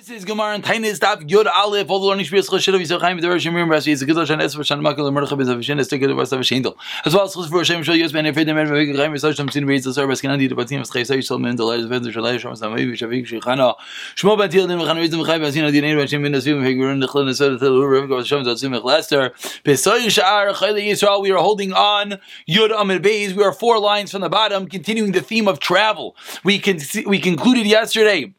This 0.00 0.08
is 0.08 0.24
Gemara 0.24 0.54
and 0.54 0.64
Tainis 0.64 0.98
Daf 0.98 1.28
Yud 1.28 1.44
Aleph. 1.44 1.90
All 1.90 1.98
the 1.98 2.06
learning 2.06 2.24
Shvius 2.24 2.48
Chashidav 2.48 2.80
Yisrael 2.80 3.00
Chaim 3.00 3.18
V'Devar 3.18 3.36
Shemir 3.36 3.68
Rashi 3.68 4.00
a 4.00 4.04
good 4.06 4.16
Hashem 4.16 4.38
Esfer 4.38 4.64
Shan 4.64 4.80
Makal 4.80 5.10
Mercha 5.12 5.36
Bezav 5.36 5.58
Estek 5.58 6.00
Yud 6.00 6.14
Vasav 6.14 6.38
Shendel. 6.38 6.74
As 7.04 7.12
well 7.12 7.24
as 7.24 7.34
Chus 7.34 7.48
for 7.48 7.58
Hashem 7.58 7.82
Shal 7.82 7.96
Yos 7.96 8.10
Ben 8.10 8.24
Efred 8.24 8.46
Demer 8.46 8.66
V'Vig 8.66 8.96
Chaim 8.96 9.12
V'Sav 9.12 9.36
Shem 9.36 9.48
Tzin 9.48 9.64
V'Yitz 9.64 9.86
Asar 9.88 10.06
Baskin 10.06 10.30
Adi 10.30 10.48
Debatim 10.48 10.80
V'Schei 10.80 11.04
Sai 11.04 11.16
Yisrael 11.16 11.40
Men 11.40 11.56
Delay 11.56 11.82
Zven 11.82 12.02
Yisrael 12.02 12.38
Shem 12.38 12.52
Samay 12.52 12.90
V'Shavik 12.90 13.26
Shechana 13.26 13.74
Shmo 14.14 14.38
Ben 14.38 14.48
Til 14.48 14.68
Din 14.68 14.78
V'Chan 14.78 14.96
V'Yitz 14.96 15.10
V'Chai 15.10 15.38
V'Asin 15.38 15.66
Adi 15.66 15.80
Neir 15.82 15.96
V'Shem 15.98 16.22
Ben 16.22 16.32
Nasvim 16.32 16.62
V'Hegurun 16.62 17.04
Nechlan 17.04 17.28
Nesvet 17.28 17.58
Tel 17.58 17.76
Ur 17.76 17.90
Rev 17.90 18.08
Gav 18.08 18.24
Shem 18.24 18.44
Zatzim 18.44 18.80
V'Chlester 18.80 19.32
Pesay 19.64 20.06
Sha'ar 20.06 20.54
Chayli 20.54 20.88
Yisrael 20.88 21.20
We 21.20 21.30
are 21.32 21.38
holding 21.38 21.72
on 21.72 22.20
Yud 22.48 22.70
Amid 22.80 23.02
Beis. 23.02 23.34
We 23.34 23.42
are 23.42 23.52
four 23.52 23.78
lines 23.78 24.12
from 24.12 24.22
the 24.22 24.30
bottom 24.30 24.66
continuing 24.66 25.12
the 25.12 25.20
theme 25.20 25.46
of 25.46 25.58
travel. 25.58 26.16
We 26.42 26.58
can 26.58 26.78
we 27.04 27.18
concluded 27.18 27.66
yesterday 27.66 28.32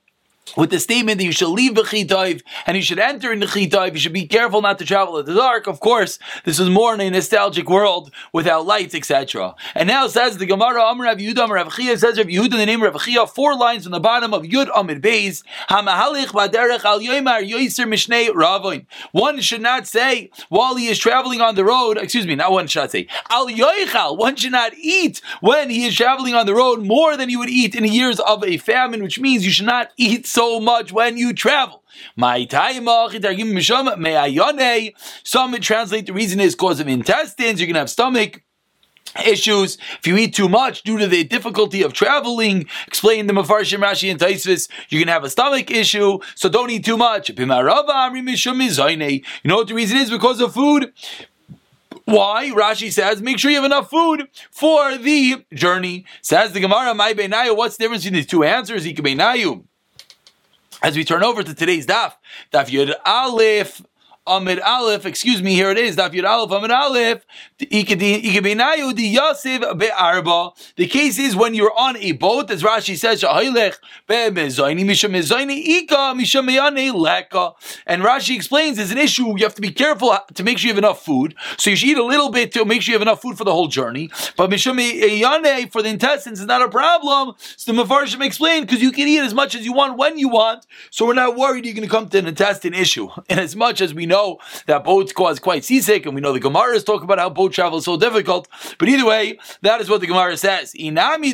with 0.58 0.70
the 0.70 0.80
statement 0.80 1.18
that 1.20 1.26
you 1.26 1.32
should 1.32 1.50
leave 1.50 1.76
the 1.76 1.84
chitayv 1.84 2.42
and 2.66 2.76
you 2.76 2.84
should 2.84 3.00
enter 3.00 3.32
in 3.32 3.40
the 3.40 3.46
chitayv. 3.46 3.94
You 3.94 4.00
should 4.00 4.14
be 4.14 4.28
careful 4.28 4.62
not 4.62 4.80
to 4.80 4.86
travel 4.86 5.18
in 5.18 5.26
the 5.26 5.34
dark. 5.34 5.68
Of 5.68 5.80
course, 5.80 6.20
this 6.44 6.60
was 6.60 6.70
more 6.70 6.94
in 6.94 7.02
a 7.02 7.10
nostalgic 7.10 7.70
world 7.70 8.12
without 8.34 8.66
lights, 8.66 8.96
etc. 8.96 9.56
And 9.76 9.88
now 9.88 10.08
says 10.08 10.38
the 10.38 10.46
Gemara 10.46 10.84
Amr 10.84 11.06
Rav 11.06 11.18
Yehuda 11.18 11.50
Rav 11.50 11.74
Chia 11.76 11.98
says 11.98 12.18
Rav 12.18 12.28
Yehuda 12.28 12.54
in 12.54 12.58
the 12.58 12.66
name 12.66 12.84
of 12.84 12.94
Rav 12.94 13.04
Chia, 13.04 13.28
four 13.28 13.56
lines 13.56 13.84
from 13.84 13.92
the 13.92 14.00
bottom 14.00 14.34
of 14.34 14.44
Yud 14.44 14.70
Amid 14.76 15.02
Beis. 15.02 15.44
Hamahalich 15.70 16.28
baderech 16.28 16.84
al 16.84 17.00
mishnei. 17.00 18.86
One 19.12 19.42
should 19.42 19.62
not 19.62 19.88
say 19.88 20.32
while 20.50 20.76
he 20.76 20.88
is 20.88 21.00
traveling 21.00 21.42
on 21.42 21.56
the 21.56 21.66
road. 21.66 21.98
Excuse 21.98 22.28
me, 22.28 22.36
not 22.36 22.52
one 22.52 22.68
should 22.68 22.82
not 22.82 22.92
say 22.92 23.08
al 23.30 23.48
yoichal. 23.48 24.18
One 24.18 24.36
should 24.36 24.52
not 24.52 24.74
eat 24.76 25.22
when 25.40 25.70
he 25.70 25.86
is 25.86 25.96
traveling 25.96 26.34
on 26.34 26.46
the 26.46 26.56
road 26.56 26.86
more 26.86 27.16
than 27.18 27.30
you 27.30 27.40
would 27.40 27.50
eat 27.50 27.76
in 27.76 27.86
years 27.86 28.20
of 28.20 28.44
a 28.44 28.58
famine, 28.58 29.04
which 29.04 29.20
means 29.20 29.46
you 29.46 29.52
should 29.52 29.66
not 29.66 29.92
eat 29.98 30.26
so 30.26 30.41
so 30.42 30.60
much 30.60 30.92
when 30.92 31.18
you 31.18 31.34
travel. 31.34 31.84
My 32.16 32.46
time, 32.46 32.88
uh, 32.88 33.10
some 35.24 35.54
translate 35.60 36.06
the 36.08 36.14
reason 36.14 36.40
is 36.40 36.56
cause 36.56 36.80
of 36.80 36.88
intestines. 36.88 37.60
You're 37.60 37.68
gonna 37.68 37.80
have 37.80 37.92
stomach 37.92 38.42
issues 39.24 39.78
if 40.00 40.08
you 40.08 40.18
eat 40.18 40.34
too 40.34 40.50
much 40.50 40.82
due 40.82 40.98
to 40.98 41.06
the 41.06 41.24
difficulty 41.24 41.84
of 41.84 41.94
traveling. 41.94 42.66
Explain 42.88 43.28
the 43.28 43.34
Mafarshim 43.34 43.84
Rashi 43.88 44.10
and 44.10 44.20
Taisvis. 44.20 44.68
You're 44.90 45.04
gonna 45.04 45.12
have 45.12 45.24
a 45.24 45.30
stomach 45.30 45.70
issue, 45.70 46.18
so 46.34 46.50
don't 46.50 46.72
eat 46.72 46.86
too 46.86 46.98
much. 46.98 47.30
You 47.30 47.46
know 47.46 47.64
what 49.60 49.68
the 49.68 49.74
reason 49.76 49.98
is 49.98 50.10
because 50.10 50.42
of 50.42 50.54
food. 50.56 50.92
Why? 52.06 52.50
Rashi 52.50 52.92
says, 52.92 53.22
make 53.22 53.38
sure 53.38 53.52
you 53.52 53.58
have 53.58 53.66
enough 53.66 53.92
food 53.92 54.28
for 54.50 54.98
the 54.98 55.46
journey. 55.54 56.06
Says 56.24 56.52
the 56.54 56.62
Gemara, 56.62 56.96
my. 56.96 57.14
What's 57.52 57.78
the 57.78 57.84
difference 57.84 58.04
between 58.04 58.18
these 58.18 58.26
two 58.26 58.44
answers? 58.44 58.86
Ikabeinayu. 58.88 59.66
As 60.84 60.98
we 60.98 61.04
turn 61.04 61.24
over 61.24 61.44
to 61.44 61.54
today's 61.54 61.86
daf, 61.86 62.14
daf 62.52 62.70
Yud 62.70 62.96
Aleph, 63.06 63.84
Amid 64.28 64.60
Aleph, 64.60 65.08
excuse 65.08 65.42
me, 65.42 65.56
here 65.56 65.72
it 65.72 65.80
is, 65.80 65.98
Daf 65.98 66.12
Yud 66.12 66.30
Aleph, 66.30 66.52
Amid 66.52 66.70
Aleph, 66.70 67.26
the 70.76 70.88
case 70.88 71.18
is 71.18 71.36
when 71.36 71.56
you're 71.56 71.74
on 71.76 71.98
a 71.98 72.12
boat, 72.12 72.52
as 72.52 72.62
Rashi 72.62 72.96
says, 72.96 73.24
and 73.24 73.56
Rashi 78.04 78.36
explains 78.36 78.78
there's 78.78 78.92
an 78.92 79.00
issue, 79.00 79.26
you 79.26 79.44
have 79.44 79.56
to 79.56 79.62
be 79.62 79.72
careful 79.72 80.16
to 80.36 80.44
make 80.44 80.60
sure 80.60 80.68
you 80.68 80.74
have 80.76 80.78
enough 80.78 81.04
food, 81.04 81.34
so 81.58 81.72
you 81.72 81.76
should 81.76 81.90
eat 81.90 81.98
a 81.98 82.04
little 82.04 82.30
bit 82.30 82.52
to 82.52 82.64
make 82.64 82.84
sure 82.84 82.94
you 82.94 83.00
have 83.00 83.02
enough 83.02 83.24
food 83.24 83.40
for 83.40 83.44
the 83.44 83.52
whole 83.52 83.70
journey, 83.70 84.12
but 84.38 84.52
for 84.52 85.82
the 85.82 85.90
intestines 85.90 86.40
is 86.40 86.46
not 86.46 86.62
a 86.62 86.70
problem, 86.70 87.34
so 87.40 87.74
the 87.74 87.84
Mefarshim 87.84 88.24
explained, 88.24 88.68
because 88.68 88.84
you 88.84 88.92
can 88.92 89.08
eat 89.08 89.22
as 89.22 89.34
much 89.34 89.56
as 89.56 89.66
you 89.66 89.74
want 89.74 89.98
when 89.98 90.20
you 90.20 90.30
want, 90.30 90.68
so 90.92 91.08
we're 91.08 91.16
not 91.16 91.36
worried 91.36 91.66
you're 91.66 91.74
going 91.74 91.88
to 91.88 91.90
come 91.90 92.08
to 92.08 92.20
an 92.20 92.28
intestine 92.28 92.76
issue, 92.76 93.10
and 93.28 93.40
as 93.40 93.56
much 93.56 93.82
as 93.82 93.96
we 93.96 94.11
know 94.12 94.38
that 94.68 94.84
boats 94.84 95.12
cause 95.12 95.40
quite 95.40 95.64
seasick, 95.64 96.06
and 96.06 96.14
we 96.14 96.22
know 96.22 96.34
the 96.34 96.40
Gemaras 96.40 96.86
talk 96.86 97.04
about 97.04 97.20
how 97.20 97.30
boat 97.30 97.54
travel 97.54 97.80
is 97.80 97.86
so 97.86 97.98
difficult. 97.98 98.48
But 98.78 98.90
either 98.90 99.06
way, 99.06 99.40
that 99.62 99.82
is 99.82 99.90
what 99.90 100.02
the 100.02 100.08
Gemara 100.08 100.38
says. 100.38 100.74
Inami 100.74 101.32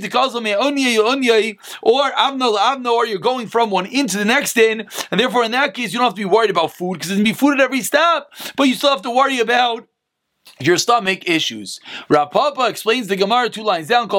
or 1.82 2.12
Avno 2.12 2.58
Avno, 2.58 2.92
or 2.92 3.06
you're 3.06 3.20
going 3.20 3.48
from 3.48 3.70
one 3.70 3.86
into 3.86 4.18
the 4.18 4.26
next 4.26 4.58
in, 4.58 4.88
and 5.12 5.20
therefore 5.20 5.44
in 5.44 5.52
that 5.52 5.74
case 5.74 5.92
you 5.92 6.00
don't 6.00 6.06
have 6.06 6.14
to 6.14 6.22
be 6.22 6.26
worried 6.26 6.50
about 6.50 6.72
food 6.72 6.94
because 6.94 7.10
there's 7.10 7.20
gonna 7.20 7.30
be 7.30 7.34
food 7.34 7.54
at 7.54 7.62
every 7.62 7.82
stop, 7.82 8.32
but 8.56 8.68
you 8.68 8.76
still 8.76 8.92
have 8.92 9.02
to 9.02 9.12
worry 9.12 9.40
about 9.40 9.88
your 10.60 10.78
stomach 10.78 11.28
issues. 11.28 11.80
Rav 12.10 12.32
Papa 12.32 12.68
explains 12.68 13.08
the 13.08 13.16
Gemara 13.16 13.50
two 13.50 13.64
lines 13.64 13.88
down. 13.88 14.10
He 14.10 14.16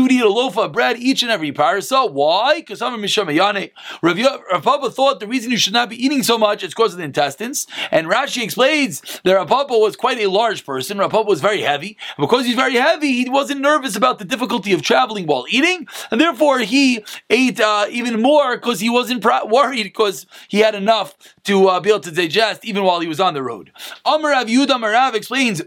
would 0.00 0.12
eat 0.12 0.22
a 0.22 0.28
loaf 0.28 0.58
of 0.58 0.72
bread 0.72 0.98
each 0.98 1.22
and 1.22 1.30
every 1.30 1.52
parsa. 1.52 2.10
Why? 2.10 2.60
Because 2.60 2.82
I'm. 2.82 3.00
Rav 3.02 4.62
Papa 4.62 4.90
thought 4.90 5.20
the 5.20 5.26
reason 5.26 5.50
you 5.50 5.58
should 5.58 5.72
not 5.72 5.90
be 5.90 6.04
eating 6.04 6.22
so 6.22 6.38
much 6.38 6.62
is 6.62 6.70
because 6.70 6.92
of 6.92 6.98
the 6.98 7.04
intestines. 7.04 7.66
And 7.90 8.06
Rashi 8.06 8.42
explains 8.42 9.20
that 9.24 9.34
Rav 9.34 9.48
Papa 9.48 9.76
was 9.76 9.96
quite 9.96 10.18
a 10.18 10.28
large 10.28 10.64
person. 10.64 10.98
Rav 10.98 11.10
Papa 11.10 11.28
was 11.28 11.40
very 11.40 11.62
heavy. 11.62 11.96
And 12.16 12.28
because 12.28 12.46
he's 12.46 12.56
very 12.56 12.74
heavy, 12.74 13.12
he 13.12 13.28
wasn't 13.28 13.60
nervous 13.60 13.96
about 13.96 14.18
the 14.18 14.24
difficulty 14.24 14.72
of 14.72 14.82
traveling 14.82 15.26
while 15.26 15.46
eating, 15.48 15.86
and 16.10 16.20
therefore 16.20 16.60
he 16.60 17.04
ate 17.28 17.60
uh, 17.60 17.86
even 17.90 18.20
more 18.20 18.56
because 18.56 18.80
he 18.80 18.90
wasn't 18.90 19.24
worried 19.24 19.84
because 19.84 20.26
he 20.48 20.58
had 20.58 20.74
enough 20.74 21.14
to 21.44 21.68
uh, 21.68 21.80
be 21.80 21.90
able 21.90 22.00
to 22.00 22.10
digest 22.10 22.64
even 22.64 22.84
while 22.84 23.00
he 23.00 23.08
was 23.08 23.20
on 23.20 23.34
the 23.34 23.42
road. 23.42 23.72
Amar 24.04 24.32
Yudah 24.44 24.78
Marav 24.78 25.14
explains 25.14 25.62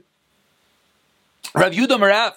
Rav 1.56 1.72
Yudah 1.72 2.00
Marav, 2.00 2.34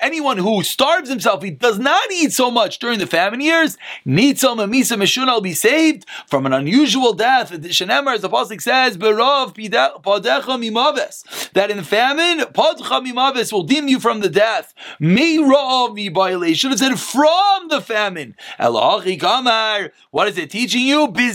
anyone 0.00 0.38
who 0.38 0.62
starves 0.62 1.08
himself, 1.08 1.42
he 1.42 1.50
does 1.50 1.80
not 1.80 2.12
eat 2.12 2.32
so 2.32 2.48
much 2.48 2.78
during 2.78 3.00
the 3.00 3.08
famine 3.08 3.40
years, 3.40 3.76
needs 4.04 4.40
some 4.40 4.58
Misa 4.58 4.96
Mishuna 4.96 5.34
will 5.34 5.40
be 5.40 5.52
saved 5.52 6.06
from 6.28 6.46
an 6.46 6.52
unusual 6.52 7.12
death. 7.12 7.50
Shenemar, 7.50 8.14
as 8.14 8.20
the 8.20 8.28
Apostle 8.28 8.60
says, 8.60 8.96
that 11.54 11.70
in 11.70 11.82
famine, 11.82 12.38
Padcha 12.52 13.04
Mimaves 13.04 13.52
will 13.52 13.64
deem 13.64 13.88
you 13.88 13.98
from 13.98 14.20
the 14.20 14.28
death. 14.28 14.72
Meirav 15.00 16.56
should 16.56 16.70
have 16.70 16.78
said 16.78 17.00
from 17.00 17.66
the 17.68 17.80
famine. 17.80 18.36
Kamar, 18.60 19.90
what 20.12 20.28
is 20.28 20.38
it 20.38 20.50
teaching 20.50 20.82
you? 20.82 21.08
Meaning, 21.08 21.34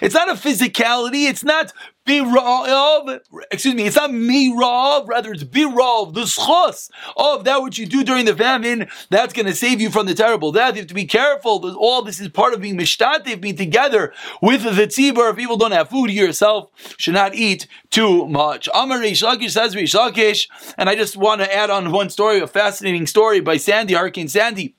it's 0.00 0.14
not 0.14 0.28
a 0.28 0.34
physicality, 0.34 1.23
it's 1.26 1.44
not 1.44 1.72
Birov, 2.06 3.20
excuse 3.50 3.74
me, 3.74 3.86
it's 3.86 3.96
not 3.96 4.10
mirov, 4.10 5.08
rather 5.08 5.32
it's 5.32 5.42
birov, 5.42 6.12
the 6.12 6.22
schos 6.22 6.90
of 7.16 7.44
that 7.44 7.62
which 7.62 7.78
you 7.78 7.86
do 7.86 8.04
during 8.04 8.26
the 8.26 8.36
famine, 8.36 8.90
that's 9.08 9.32
going 9.32 9.46
to 9.46 9.54
save 9.54 9.80
you 9.80 9.88
from 9.88 10.04
the 10.04 10.14
terrible 10.14 10.52
death. 10.52 10.74
You 10.74 10.82
have 10.82 10.88
to 10.88 10.94
be 10.94 11.06
careful. 11.06 11.74
All 11.78 12.02
this 12.02 12.20
is 12.20 12.28
part 12.28 12.52
of 12.52 12.60
being 12.60 12.76
mishtatev, 12.76 13.40
being 13.40 13.56
together 13.56 14.12
with 14.42 14.64
the 14.64 14.86
tzibur. 14.86 15.30
If 15.30 15.36
people 15.36 15.56
don't 15.56 15.72
have 15.72 15.88
food, 15.88 16.10
you 16.10 16.26
yourself 16.26 16.68
should 16.98 17.14
not 17.14 17.34
eat 17.34 17.66
too 17.88 18.28
much. 18.28 18.68
Amar 18.74 18.98
Reish 18.98 19.24
Lakish 19.24 19.52
says 19.52 19.74
Reish 19.74 19.94
Lakish, 19.94 20.46
and 20.76 20.90
I 20.90 20.96
just 20.96 21.16
want 21.16 21.40
to 21.40 21.54
add 21.54 21.70
on 21.70 21.90
one 21.90 22.10
story, 22.10 22.38
a 22.40 22.46
fascinating 22.46 23.06
story 23.06 23.40
by 23.40 23.56
Sandy, 23.56 23.94
Hurricane 23.94 24.28
Sandy. 24.28 24.76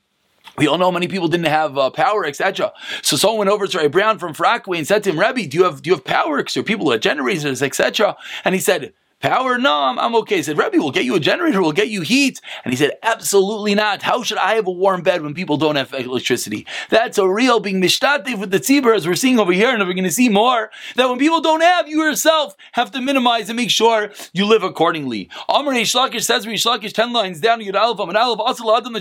We 0.57 0.67
all 0.67 0.77
know 0.77 0.91
many 0.91 1.07
people 1.07 1.27
didn't 1.27 1.47
have 1.47 1.77
uh, 1.77 1.89
power, 1.89 2.25
etc. 2.25 2.71
So 3.01 3.17
someone 3.17 3.39
went 3.39 3.49
over 3.49 3.67
to 3.67 3.77
Ray 3.77 3.88
Brown 3.88 4.19
from 4.19 4.33
Far 4.33 4.45
Rockaway 4.45 4.77
and 4.77 4.88
said 4.88 5.03
to 5.03 5.09
him, 5.09 5.19
Rebbe, 5.19 5.47
do 5.47 5.57
you 5.57 5.63
have 5.63 5.81
do 5.81 5.89
you 5.89 5.95
have 5.95 6.05
power? 6.05 6.38
Because 6.38 6.53
there 6.53 6.61
are 6.61 6.66
people 6.66 6.85
who 6.85 6.91
have 6.91 7.01
generators, 7.01 7.61
etc. 7.61 8.16
And 8.43 8.55
he 8.55 8.61
said, 8.61 8.93
Power? 9.25 9.57
No, 9.57 9.73
I'm, 9.73 9.97
I'm 9.97 10.13
okay. 10.17 10.35
He 10.35 10.43
said, 10.43 10.55
Rebbe, 10.55 10.77
we'll 10.77 10.91
get 10.91 11.03
you 11.03 11.15
a 11.15 11.19
generator, 11.19 11.59
we'll 11.59 11.71
get 11.71 11.89
you 11.89 12.01
heat. 12.01 12.39
And 12.63 12.71
he 12.71 12.77
said, 12.77 12.91
Absolutely 13.01 13.73
not. 13.73 14.03
How 14.03 14.21
should 14.21 14.37
I 14.37 14.53
have 14.53 14.67
a 14.67 14.71
warm 14.71 15.01
bed 15.01 15.23
when 15.23 15.33
people 15.33 15.57
don't 15.57 15.77
have 15.77 15.91
electricity? 15.95 16.67
That's 16.91 17.17
a 17.17 17.27
real 17.27 17.59
being 17.59 17.81
mishtativ 17.81 18.37
with 18.37 18.51
the 18.51 18.59
tzibur, 18.59 18.95
as 18.95 19.07
we're 19.07 19.15
seeing 19.15 19.39
over 19.39 19.51
here, 19.51 19.69
and 19.69 19.79
we're 19.79 19.95
going 19.95 20.03
to 20.03 20.11
see 20.11 20.29
more, 20.29 20.69
that 20.95 21.09
when 21.09 21.17
people 21.17 21.41
don't 21.41 21.61
have, 21.61 21.87
you 21.87 22.03
yourself 22.03 22.55
have 22.73 22.91
to 22.91 23.01
minimize 23.01 23.49
and 23.49 23.57
make 23.57 23.71
sure 23.71 24.11
you 24.31 24.45
live 24.45 24.61
accordingly. 24.61 25.27
Amr 25.49 25.73
Reish 25.73 25.95
Lakish 25.95 26.25
says, 26.25 26.45
Reish 26.45 26.63
Lakish 26.63 26.93
10 26.93 27.11
lines 27.11 27.39
down, 27.39 27.61
Yud 27.61 27.73
Aleph, 27.73 28.07
and 28.07 28.15
Aleph, 28.15 28.39
Asal 28.47 28.77
Adam, 28.77 28.93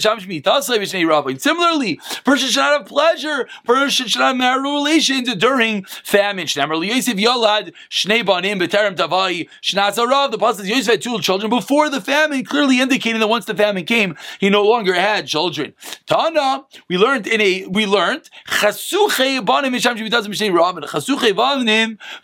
Similarly, 1.38 2.00
person 2.24 2.48
should 2.48 2.60
not 2.60 2.78
have 2.78 2.88
pleasure, 2.88 3.46
person 3.66 4.06
should 4.06 4.20
not 4.20 4.28
have 4.28 4.36
marital 4.38 4.76
relations 4.76 5.34
during 5.34 5.84
famine. 5.84 6.46
Shnemar 6.46 6.82
Yosef 6.86 7.16
Yolad, 7.16 7.74
Shnei 7.90 8.24
Banim, 8.24 8.58
B'terem 8.58 8.96
Tavai, 8.96 9.50
Shnazar 9.62 10.13
Rav, 10.14 10.30
the 10.30 10.38
pasuk 10.38 10.56
says 10.58 10.68
Yosef 10.68 10.86
had 10.86 11.02
two 11.02 11.18
children 11.20 11.50
before 11.50 11.90
the 11.90 12.00
famine, 12.00 12.44
clearly 12.44 12.80
indicating 12.80 13.18
that 13.20 13.26
once 13.26 13.46
the 13.46 13.54
famine 13.54 13.84
came, 13.84 14.16
he 14.38 14.48
no 14.48 14.62
longer 14.62 14.94
had 14.94 15.26
children. 15.26 15.74
Tana, 16.06 16.64
we 16.88 16.96
learned 16.96 17.26
in 17.26 17.40
a 17.40 17.66
we 17.66 17.84
learned 17.84 18.30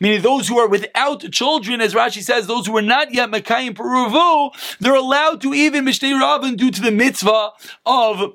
meaning 0.00 0.22
those 0.22 0.48
who 0.48 0.58
are 0.58 0.68
without 0.68 1.32
children, 1.32 1.80
as 1.80 1.94
Rashi 1.94 2.22
says, 2.22 2.46
those 2.46 2.66
who 2.66 2.76
are 2.76 2.82
not 2.82 3.12
yet 3.12 3.30
Mekayim 3.30 3.74
Peruvu, 3.74 4.76
they're 4.78 4.94
allowed 4.94 5.40
to 5.40 5.52
even 5.52 5.84
Mishnei 5.84 6.18
Rabin 6.18 6.54
due 6.54 6.70
to 6.70 6.80
the 6.80 6.92
mitzvah 6.92 7.50
of 7.84 8.34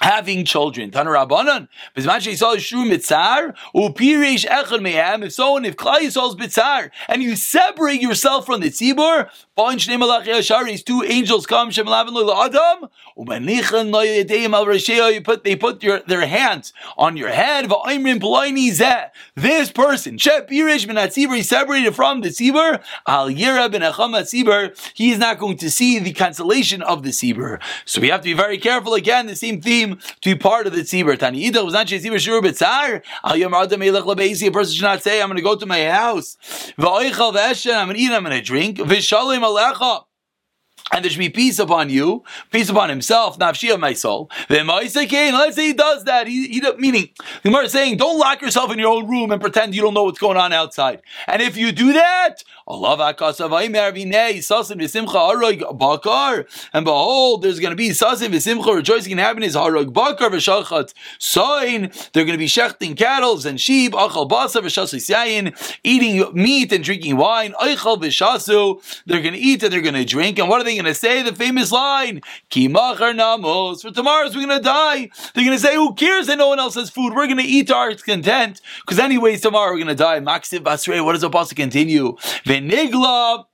having 0.00 0.44
children. 0.44 0.90
Tanarabanan. 0.90 1.68
If 1.96 2.06
someone, 5.32 5.64
if 5.64 5.76
Klai 5.76 6.00
Yisrael's 6.00 6.36
bitzar, 6.36 6.90
and 7.08 7.22
you 7.22 7.36
separate 7.36 8.00
yourself 8.00 8.46
from 8.46 8.60
the 8.60 8.70
tzibur, 8.70 9.28
two 10.84 11.02
angels 11.04 11.46
come, 11.46 11.70
Adam, 11.70 12.88
you 13.18 15.20
put, 15.22 15.44
they 15.44 15.56
put 15.56 15.82
your, 15.82 16.00
their 16.06 16.26
hands 16.26 16.72
on 16.96 17.16
your 17.16 17.30
head, 17.30 17.70
this 19.34 19.72
person, 19.72 20.18
separated 20.18 21.94
from 21.94 22.20
the 22.20 22.28
tzibur, 22.28 22.82
al 23.06 23.26
he 23.26 25.10
is 25.10 25.18
not 25.18 25.38
going 25.38 25.56
to 25.56 25.70
see 25.70 25.98
the 25.98 26.12
cancellation 26.12 26.82
of 26.82 27.02
the 27.02 27.10
tzibur. 27.10 27.60
So 27.84 28.00
we 28.00 28.08
have 28.08 28.20
to 28.20 28.24
be 28.24 28.34
very 28.34 28.58
careful 28.58 28.94
again, 28.94 29.26
the 29.26 29.36
same 29.36 29.60
theme 29.60 29.98
to 30.20 30.34
be 30.34 30.38
part 30.38 30.66
of 30.66 30.72
the 30.72 30.82
tzibur. 30.82 31.18
Tani 31.18 31.50
was 31.50 31.74
not. 31.74 31.88
Al. 31.90 33.00
A 33.28 34.50
person 34.50 34.74
should 34.74 34.82
not 34.82 35.02
say, 35.02 35.20
"I'm 35.20 35.28
going 35.28 35.36
to 35.36 35.42
go 35.42 35.56
to 35.56 35.66
my 35.66 35.86
house." 35.86 36.36
I'm 36.78 36.84
going 36.84 37.12
to 37.12 37.94
eat. 37.96 38.12
I'm 38.12 38.24
going 38.24 38.36
to 38.36 38.42
drink. 38.42 38.78
And 40.92 41.04
there 41.04 41.10
should 41.10 41.18
be 41.18 41.28
peace 41.28 41.58
upon 41.58 41.90
you, 41.90 42.24
peace 42.50 42.68
upon 42.68 42.88
himself, 42.88 43.38
nafshi 43.38 43.72
of 43.72 43.80
my 43.80 43.92
soul. 43.92 44.30
Then 44.48 44.66
let's 44.66 44.94
say 44.94 45.66
he 45.66 45.72
does 45.72 46.04
that. 46.04 46.26
He, 46.26 46.48
he 46.48 46.62
meaning 46.78 47.10
the 47.42 47.50
Gemara 47.50 47.64
is 47.64 47.72
saying, 47.72 47.96
don't 47.96 48.18
lock 48.18 48.40
yourself 48.40 48.72
in 48.72 48.78
your 48.78 48.92
own 48.92 49.08
room 49.08 49.30
and 49.30 49.40
pretend 49.40 49.74
you 49.74 49.82
don't 49.82 49.94
know 49.94 50.04
what's 50.04 50.18
going 50.18 50.36
on 50.36 50.52
outside. 50.52 51.02
And 51.26 51.42
if 51.42 51.56
you 51.56 51.72
do 51.72 51.92
that, 51.92 52.42
And 52.70 52.82
behold, 56.84 57.42
there's 57.42 57.60
going 57.60 57.70
to 57.70 57.76
be 57.76 57.88
sasim 57.88 58.28
v'simcha 58.28 58.74
rejoicing 58.74 59.12
in 59.12 59.18
heaven 59.18 59.42
is 59.42 59.54
harog 59.54 59.94
bakar 59.94 60.28
v'shachat 60.28 60.92
sign. 61.18 61.90
They're 62.12 62.26
going 62.26 62.34
to 62.34 62.38
be 62.38 62.46
shechting 62.46 62.94
cattle 62.94 63.46
and 63.46 63.58
sheep, 63.58 63.92
achal 63.92 64.28
basa 64.28 64.60
v'shasas 64.60 65.08
yayin, 65.08 65.78
eating 65.82 66.30
meat 66.34 66.70
and 66.70 66.84
drinking 66.84 67.16
wine, 67.16 67.54
eichal 67.58 67.98
v'shasu. 68.02 68.82
They're 69.06 69.22
going 69.22 69.32
to 69.32 69.40
eat 69.40 69.62
and 69.62 69.72
they're 69.72 69.80
going 69.80 69.94
to 69.94 70.04
drink. 70.04 70.38
And 70.38 70.50
what 70.50 70.60
are 70.60 70.64
they 70.64 70.74
going 70.74 70.84
to 70.84 70.94
say? 70.94 71.22
The 71.22 71.34
famous 71.34 71.72
line, 71.72 72.20
Kimachar 72.50 73.14
namos. 73.16 73.80
For 73.80 73.90
tomorrow's 73.90 74.36
we're 74.36 74.44
going 74.46 74.58
to 74.58 74.64
die. 74.64 75.08
They're 75.34 75.44
going 75.44 75.56
to 75.56 75.62
say, 75.62 75.74
who 75.74 75.94
cares 75.94 76.26
that 76.26 76.36
no 76.36 76.48
one 76.48 76.58
else 76.58 76.74
has 76.74 76.90
food? 76.90 77.14
We're 77.14 77.26
going 77.26 77.38
to 77.38 77.44
eat 77.44 77.70
our 77.70 77.94
content. 77.94 78.60
Because 78.82 78.98
anyways, 78.98 79.40
tomorrow 79.40 79.72
we're 79.72 79.78
going 79.78 79.88
to 79.88 79.94
die. 79.94 80.20
Maxiv 80.20 80.58
Basrei, 80.60 81.02
what 81.02 81.12
does 81.12 81.22
the 81.22 81.30
to 81.30 81.54
continue? 81.54 82.16
Venigla. 82.60 83.44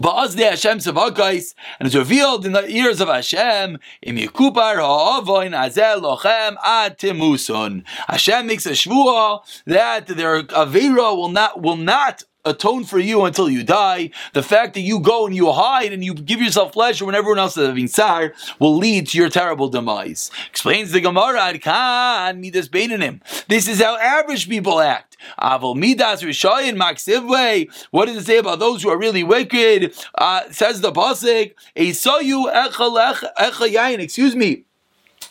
Ba'azde 0.00 0.48
Hashem 0.48 0.78
Savakais, 0.78 1.54
and 1.78 1.86
it's 1.86 1.94
revealed 1.94 2.46
in 2.46 2.52
the 2.52 2.66
ears 2.66 3.00
of 3.02 3.08
Hashem, 3.08 3.78
Im 4.00 4.16
Yikupar 4.16 4.76
Ha'avoin 4.76 5.52
Azel 5.52 6.00
Lochem 6.00 6.56
Ad 6.64 6.98
Timusun. 6.98 7.84
Hashem 8.08 8.46
makes 8.46 8.64
a 8.64 8.70
shvuah 8.70 9.40
that 9.66 10.06
their 10.06 10.44
Avera 10.44 11.14
will 11.14 11.28
not, 11.28 11.60
will 11.60 11.76
not 11.76 12.22
atone 12.44 12.84
for 12.84 12.98
you 12.98 13.24
until 13.24 13.48
you 13.48 13.62
die. 13.62 14.10
The 14.32 14.42
fact 14.42 14.74
that 14.74 14.80
you 14.80 15.00
go 15.00 15.26
and 15.26 15.34
you 15.34 15.52
hide 15.52 15.92
and 15.92 16.04
you 16.04 16.14
give 16.14 16.40
yourself 16.40 16.72
pleasure 16.72 17.04
when 17.04 17.14
everyone 17.14 17.38
else 17.38 17.56
is 17.56 17.66
having 17.66 17.88
tsar 17.88 18.32
will 18.58 18.76
lead 18.76 19.08
to 19.08 19.18
your 19.18 19.28
terrible 19.28 19.68
demise. 19.68 20.30
Explains 20.50 20.92
the 20.92 21.00
Gemara, 21.00 21.58
Kan 21.58 22.40
midas 22.40 22.68
him. 22.68 23.20
This 23.48 23.68
is 23.68 23.80
how 23.80 23.96
average 23.96 24.48
people 24.48 24.80
act. 24.80 25.16
Avol 25.40 25.76
midas 25.76 26.22
rishayin 26.22 26.76
maksivwe. 26.76 27.68
What 27.90 28.06
does 28.06 28.16
it 28.16 28.26
say 28.26 28.38
about 28.38 28.58
those 28.58 28.82
who 28.82 28.90
are 28.90 28.98
really 28.98 29.22
wicked? 29.22 29.94
Uh, 30.16 30.42
says 30.50 30.80
the 30.80 30.92
pasuk, 30.92 31.54
Esayu 31.76 32.52
echa 32.52 33.72
yayin. 33.72 34.00
Excuse 34.00 34.34
me. 34.34 34.64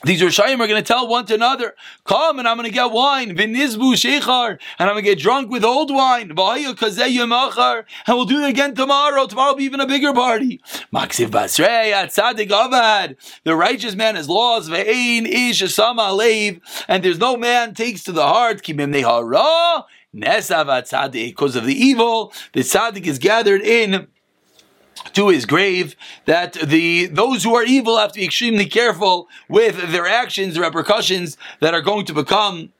These 0.04 0.22
Rishayim 0.22 0.60
are 0.60 0.68
going 0.68 0.82
to 0.82 0.82
tell 0.82 1.08
one 1.08 1.26
to 1.28 1.34
another, 1.36 1.76
come 2.06 2.40
and 2.40 2.48
I'm 2.48 2.58
going 2.58 2.68
to 2.68 2.74
get 2.74 2.92
wine, 2.92 3.36
vinizbu 3.36 3.94
shechar, 3.94 4.60
and 4.80 4.90
I'm 4.90 4.96
going 4.96 5.04
to 5.04 5.12
get 5.12 5.20
drunk 5.20 5.50
with 5.50 5.64
old 5.64 5.94
wine, 5.94 6.32
and 6.32 6.38
we'll 6.38 8.26
do 8.26 8.44
it 8.44 8.50
again 8.50 8.76
tomorrow. 8.76 9.26
Tomorrow 9.26 9.52
will 9.52 9.58
be 9.58 9.64
even 9.66 9.80
a 9.80 9.88
bigger 9.88 10.14
party. 10.14 10.62
Maksiv 10.94 11.30
basrei. 11.30 11.92
The 13.44 13.56
righteous 13.56 13.96
man 13.96 14.16
has 14.16 14.28
laws, 14.30 14.70
ve'ein 14.70 15.26
ish 15.28 15.62
alev, 15.62 16.62
and 16.88 17.04
there's 17.04 17.20
no 17.20 17.38
man 17.38 17.74
takes 17.74 18.04
to 18.04 18.12
the 18.12 18.28
heart, 18.28 18.62
kimim 18.64 18.94
nehara, 18.94 19.86
nesav 20.16 20.72
because 21.12 21.56
of 21.56 21.66
the 21.66 21.74
evil, 21.74 22.34
the 22.54 22.62
tzaddik 22.62 23.06
is 23.06 23.18
gathered 23.20 23.62
in 23.62 24.08
to 25.14 25.30
his 25.30 25.46
grave 25.46 25.96
that 26.26 26.54
the 26.54 27.08
those 27.08 27.44
who 27.44 27.56
are 27.56 27.64
evil 27.64 27.98
have 27.98 28.12
to 28.12 28.20
be 28.20 28.26
extremely 28.26 28.66
careful 28.66 29.28
with 29.50 29.92
their 29.92 30.08
actions, 30.08 30.56
the 30.56 30.62
repercussions 30.62 31.38
that 31.60 31.74
are 31.74 31.82
going 31.82 32.06
to 32.06 32.14
become 32.14 32.72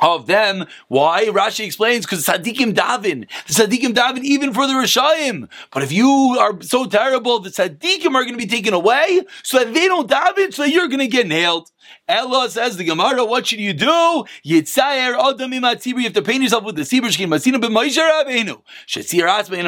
of 0.00 0.26
them. 0.26 0.66
Why? 0.88 1.26
Rashi 1.26 1.64
explains 1.64 2.06
because 2.06 2.24
tzaddikim 2.24 2.74
davin. 2.74 3.28
The 3.46 3.66
tzaddikim 3.66 3.94
davin 3.94 4.22
even 4.22 4.54
for 4.54 4.66
the 4.66 4.74
rishayim. 4.74 5.48
But 5.72 5.82
if 5.82 5.92
you 5.92 6.36
are 6.38 6.60
so 6.62 6.86
terrible, 6.86 7.40
the 7.40 7.50
tzaddikim 7.50 8.14
are 8.14 8.24
going 8.24 8.32
to 8.32 8.38
be 8.38 8.46
taken 8.46 8.74
away 8.74 9.22
so 9.42 9.58
that 9.58 9.74
they 9.74 9.86
don't 9.88 10.08
daven, 10.08 10.52
so 10.52 10.62
that 10.62 10.70
you're 10.70 10.88
going 10.88 11.00
to 11.00 11.06
get 11.06 11.26
nailed. 11.26 11.70
Ella 12.08 12.50
says 12.50 12.76
the 12.76 12.84
Gemara, 12.84 13.24
what 13.24 13.46
should 13.46 13.60
you 13.60 13.72
do? 13.72 14.24
Yitzayer 14.44 15.16
adam. 15.18 15.52
You 15.52 15.60
have 15.60 16.12
to 16.12 16.22
paint 16.22 16.42
yourself 16.42 16.64
with 16.64 16.76
the 16.76 16.82
tzibur. 16.82 17.08
Shkin 17.08 17.28
masina 17.28 17.60
b'Moshe 17.60 17.98
Rabbeinu. 17.98 18.62
Shetzir 18.86 19.28
atzma 19.28 19.58
in. 19.58 19.66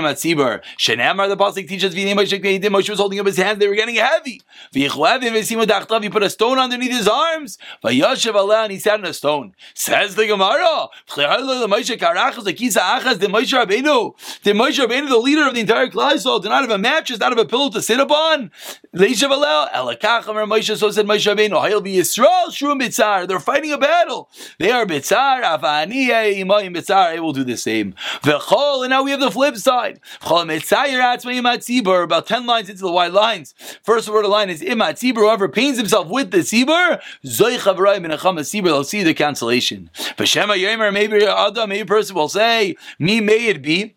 Shenamar 0.79 1.29
the 1.29 1.37
pasuk 1.37 1.69
teaches 1.69 1.95
v'nei 1.95 2.15
Moshe 2.15 2.41
k'neidim. 2.41 2.71
Moshe 2.71 2.91
was 2.91 2.99
holding 2.99 3.21
up 3.21 3.27
his 3.27 3.37
hands; 3.37 3.59
they 3.59 3.69
were 3.69 3.75
getting 3.75 3.95
heavy. 3.97 4.41
V'yichlavim 4.75 5.33
v'simu 5.33 5.65
dachtav. 5.65 6.03
He 6.03 6.11
put 6.11 6.23
a 6.23 6.31
stone 6.31 6.59
underneath 6.59 6.93
his 6.93 7.07
arms. 7.07 7.59
Allah 7.85 8.63
and 8.65 8.73
he 8.73 8.79
sat 8.79 8.99
on 8.99 9.05
a 9.05 9.13
stone. 9.13 9.55
Says 9.75 10.15
the 10.17 10.27
Gemara. 10.27 10.89
The 11.15 11.69
Moshe 11.69 11.97
karachas 11.97 12.45
the 12.45 12.53
kisa 12.53 12.81
achas 12.81 13.19
the 13.19 13.27
Moshe 13.27 13.53
Rabbeinu. 13.53 14.15
The 14.43 14.53
Moshe 14.53 14.85
Rabbeinu, 14.85 15.09
the 15.09 15.19
leader 15.19 15.47
of 15.47 15.55
the 15.55 15.61
entire 15.61 15.89
Klal 15.89 16.43
did 16.43 16.49
not 16.49 16.63
have 16.63 16.71
a 16.71 16.79
mattress, 16.79 17.19
not 17.19 17.31
have 17.31 17.39
a 17.39 17.45
pillow 17.45 17.71
to 17.71 17.81
sit 17.81 18.01
upon. 18.01 18.51
Leishav 18.95 19.31
Allah. 19.31 19.71
Elakacham 19.75 20.35
Moshe. 20.49 20.77
So 20.77 20.91
said 20.91 21.07
Moshe 21.07 21.27
Rabbeinu. 21.33 21.83
Be 21.83 22.03
Yisrael 22.13 22.53
Shum 22.53 22.81
Bitzar. 22.81 23.27
They're 23.27 23.41
fighting 23.41 23.73
a 23.73 23.79
battle. 23.79 24.29
They 24.59 24.71
are 24.71 24.87
Bitzar. 24.87 25.43
Avaniya 25.43 26.35
Imayim 26.35 26.77
Bitzar. 26.77 27.17
I 27.17 27.21
will 27.21 27.33
do 27.33 27.45
the 27.45 27.57
same. 27.57 27.95
V'chol. 28.23 28.83
And 28.83 28.91
now 28.91 29.03
we 29.03 29.11
have 29.11 29.21
the 29.21 29.31
flip 29.31 29.57
side. 29.57 30.01
V'chol 30.21 30.47
Mitzayer 30.47 31.01
Atzma 31.01 31.41
Imat 31.41 31.59
Tzibur. 31.59 32.05
About 32.05 32.27
ten 32.27 32.47
lines 32.47 32.69
into 32.69 32.83
the 32.83 32.93
white 32.93 33.13
lines. 33.13 33.55
First 33.83 34.09
word 34.09 34.25
of 34.25 34.31
line 34.31 34.51
is 34.51 34.63
Imat. 34.63 35.01
Whoever 35.03 35.49
pains 35.49 35.79
himself 35.79 36.09
with 36.09 36.31
the 36.31 36.39
Tzibur, 36.39 37.01
Zoy 37.25 37.59
Chavarayim 37.59 38.07
Menacham 38.07 38.39
Tzibur. 38.39 38.65
They'll 38.65 38.85
see 38.85 39.03
the 39.03 39.15
cancellation. 39.15 39.91
V'shema 39.95 40.57
Yomer. 40.57 40.93
Maybe 40.93 41.25
Adam. 41.25 41.69
Maybe 41.69 41.87
person 41.87 42.17
will 42.17 42.29
say, 42.29 42.77
Me 42.99 43.21
may 43.21 43.47
it 43.47 43.63
be. 43.63 43.97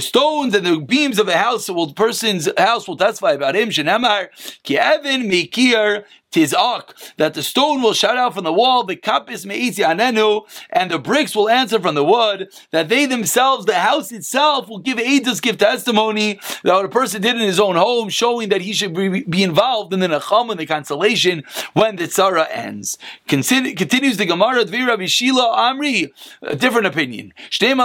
stones 0.00 0.54
and 0.54 0.66
the 0.66 0.80
beams 0.80 1.18
of 1.18 1.28
a 1.28 1.36
house 1.36 1.68
will 1.68 1.92
person's 1.92 2.48
house 2.56 2.88
will 2.88 2.96
testify 2.96 3.32
about 3.32 3.56
him. 3.56 3.68
ki 3.70 4.76
mikir 4.76 6.04
tizak, 6.36 7.14
that 7.16 7.34
the 7.34 7.42
stone 7.42 7.82
will 7.82 7.94
shout 7.94 8.16
out 8.16 8.34
from 8.34 8.44
the 8.44 8.52
wall, 8.52 8.84
the 8.84 8.96
kapis 8.96 9.46
me'itzi 9.46 9.84
anenu, 9.84 10.46
and 10.70 10.90
the 10.90 10.98
bricks 10.98 11.34
will 11.34 11.48
answer 11.48 11.80
from 11.80 11.94
the 11.94 12.04
wood, 12.04 12.48
that 12.70 12.88
they 12.88 13.06
themselves, 13.06 13.66
the 13.66 13.74
house 13.74 14.12
itself, 14.12 14.68
will 14.68 14.78
give 14.78 14.98
edus, 14.98 15.40
give 15.40 15.58
testimony 15.58 16.38
that 16.62 16.74
what 16.74 16.84
a 16.84 16.88
person 16.88 17.22
did 17.22 17.36
in 17.36 17.40
his 17.40 17.58
own 17.58 17.76
home, 17.76 18.08
showing 18.08 18.48
that 18.50 18.60
he 18.60 18.72
should 18.72 18.94
be, 18.94 19.22
be 19.22 19.42
involved 19.42 19.92
in 19.92 20.00
the 20.00 20.08
nacham 20.08 20.50
and 20.50 20.60
the 20.60 20.66
consolation 20.66 21.42
when 21.72 21.96
the 21.96 22.04
tzara 22.04 22.46
ends. 22.50 22.98
continues 23.26 24.16
the 24.16 24.26
Gemara, 24.26 24.64
Dvi 24.64 24.86
Rabbi 24.86 25.06
Shila 25.06 25.56
Amri, 25.56 26.12
a 26.42 26.56
different 26.56 26.86
opinion. 26.86 27.32
Not 27.60 27.80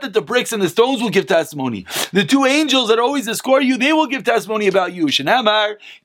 that 0.00 0.12
the 0.12 0.22
bricks 0.22 0.52
and 0.52 0.62
the 0.62 0.68
stones 0.68 1.02
will 1.02 1.10
give 1.10 1.26
testimony. 1.26 1.86
The 2.12 2.24
two 2.24 2.44
angels 2.44 2.88
that 2.88 2.98
always 2.98 3.28
escort 3.28 3.64
you, 3.64 3.76
they 3.76 3.92
will 3.92 4.06
give 4.06 4.24
testimony 4.24 4.66
about 4.66 4.94
you. 4.94 5.08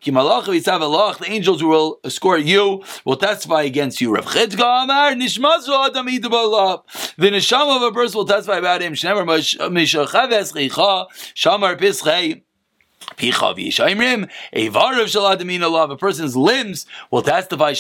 The 0.04 1.26
angels 1.28 1.64
will 1.64 2.00
escort 2.04 2.44
you 2.44 2.84
will 3.06 3.18
testify 3.18 3.64
against 3.64 4.02
you. 4.02 4.14
Rav 4.14 4.26
Chidka 4.26 4.84
Amar, 4.84 5.14
Nishmazu 5.14 5.88
Adam 5.88 6.06
The 6.06 7.30
neshama 7.30 7.78
of 7.78 7.82
a 7.84 7.92
person 7.92 8.18
will 8.18 8.26
testify 8.26 8.58
about 8.58 8.82
him. 8.82 8.94
Shnemer 8.94 9.26
Mishachaves 9.70 10.54
Chicha, 10.54 11.08
Shamar 11.36 11.80
Pischei. 11.80 12.44
Picha 13.18 13.56
v'yishayimrim, 13.56 14.30
Evar 14.54 15.02
of 15.02 15.08
Shaladamina 15.08 15.70
love, 15.70 15.90
a 15.92 15.98
person's 15.98 16.38
limbs 16.38 16.86
will 17.10 17.22
testify, 17.22 17.74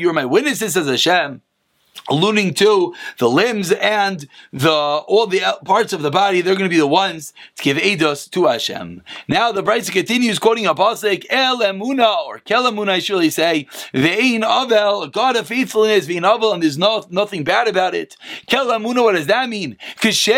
you 0.00 0.10
are 0.10 0.12
my 0.12 0.24
witnesses, 0.24 0.72
says 0.74 0.86
Hashem. 0.86 1.42
Alluding 2.08 2.54
to 2.54 2.94
the 3.18 3.28
limbs 3.28 3.72
and 3.72 4.28
the 4.52 4.70
all 4.70 5.26
the 5.26 5.42
parts 5.64 5.92
of 5.92 6.02
the 6.02 6.10
body. 6.10 6.40
They're 6.40 6.54
going 6.54 6.68
to 6.68 6.74
be 6.74 6.78
the 6.78 6.86
ones 6.86 7.32
to 7.56 7.62
give 7.62 7.76
eidos 7.76 8.30
to 8.30 8.46
Hashem. 8.46 9.02
Now 9.28 9.52
the 9.52 9.62
Brisa 9.62 9.92
continues 9.92 10.38
quoting 10.38 10.66
a 10.66 10.74
pasuk 10.74 11.26
El 11.30 11.60
Emuna 11.60 12.26
or 12.26 12.38
Kel 12.40 12.70
Emuna, 12.70 12.90
I 12.90 12.98
surely 12.98 13.30
say 13.30 13.66
Ve'in 13.92 14.42
Avel, 14.42 15.10
God 15.10 15.36
of 15.36 15.46
faithfulness, 15.46 16.06
Ve'in 16.06 16.22
Avel, 16.22 16.52
and 16.52 16.62
there's 16.62 16.78
no, 16.78 17.04
nothing 17.10 17.44
bad 17.44 17.68
about 17.68 17.94
it. 17.94 18.16
Kel 18.46 18.66
Emuna, 18.66 19.02
what 19.02 19.12
does 19.12 19.26
that 19.26 19.48
mean? 19.48 19.76
Just 20.00 20.28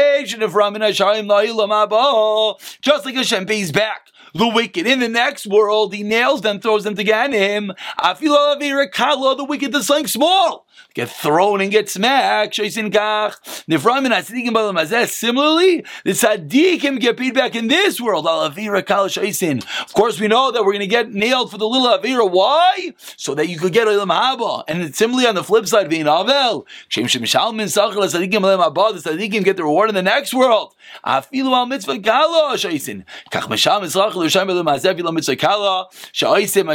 like 3.04 3.14
Hashem 3.14 3.46
pays 3.46 3.73
back 3.73 4.08
the 4.35 4.49
wicked 4.49 4.87
in 4.87 5.00
the 5.00 5.08
next 5.08 5.46
world, 5.46 5.94
he 5.94 6.02
nails 6.02 6.42
them, 6.42 6.61
throws 6.61 6.85
them 6.85 6.94
to 6.94 7.04
Ganim. 7.04 7.75
The 7.99 9.46
wicked 9.49 9.73
the 9.73 9.82
something 9.82 10.06
small 10.06 10.65
get 10.96 11.08
thrown 11.10 11.60
and 11.60 11.70
get 11.70 11.90
smacked. 11.90 12.54
Similarly, 12.54 12.72
the 12.72 12.80
tzaddikim 16.06 17.00
get 17.00 17.18
paid 17.18 17.34
back 17.34 17.54
in 17.54 17.68
this 17.68 18.00
world. 18.00 18.26
Of 18.26 18.56
course, 19.92 20.18
we 20.18 20.28
know 20.28 20.50
that 20.50 20.64
we're 20.64 20.72
going 20.72 20.80
to 20.80 20.86
get 20.86 21.12
nailed 21.12 21.50
for 21.50 21.58
the 21.58 21.68
little 21.68 21.88
avira. 21.88 22.30
Why? 22.30 22.94
So 23.16 23.34
that 23.34 23.48
you 23.48 23.58
could 23.58 23.74
get 23.74 23.86
olam 23.86 24.08
haba. 24.08 24.64
And 24.68 24.96
similarly, 24.96 25.26
on 25.26 25.34
the 25.34 25.44
flip 25.44 25.66
side, 25.66 25.90
being 25.90 26.06
avel, 26.06 26.64
the 26.94 27.02
tzaddikim 27.02 29.44
get 29.44 29.58
the 29.58 29.64
reward 29.64 29.90
in 29.90 29.94
the 29.94 30.02
next 30.02 30.32
world. 30.32 30.72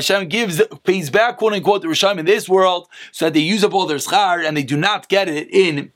Hashem 0.01 0.27
gives 0.27 0.61
pays 0.83 1.09
back 1.09 1.37
quote 1.37 1.53
unquote 1.53 1.81
the 1.81 1.87
rishayim 1.87 2.19
in 2.19 2.25
this 2.25 2.49
world 2.49 2.87
so 3.11 3.25
that 3.25 3.33
they 3.33 3.39
use 3.39 3.63
up 3.63 3.73
all 3.73 3.85
their 3.85 3.97
schar 4.11 4.45
and 4.45 4.55
they 4.55 4.63
do 4.63 4.77
not 4.77 5.07
get 5.09 5.27
it 5.27 5.49
in 5.51 5.91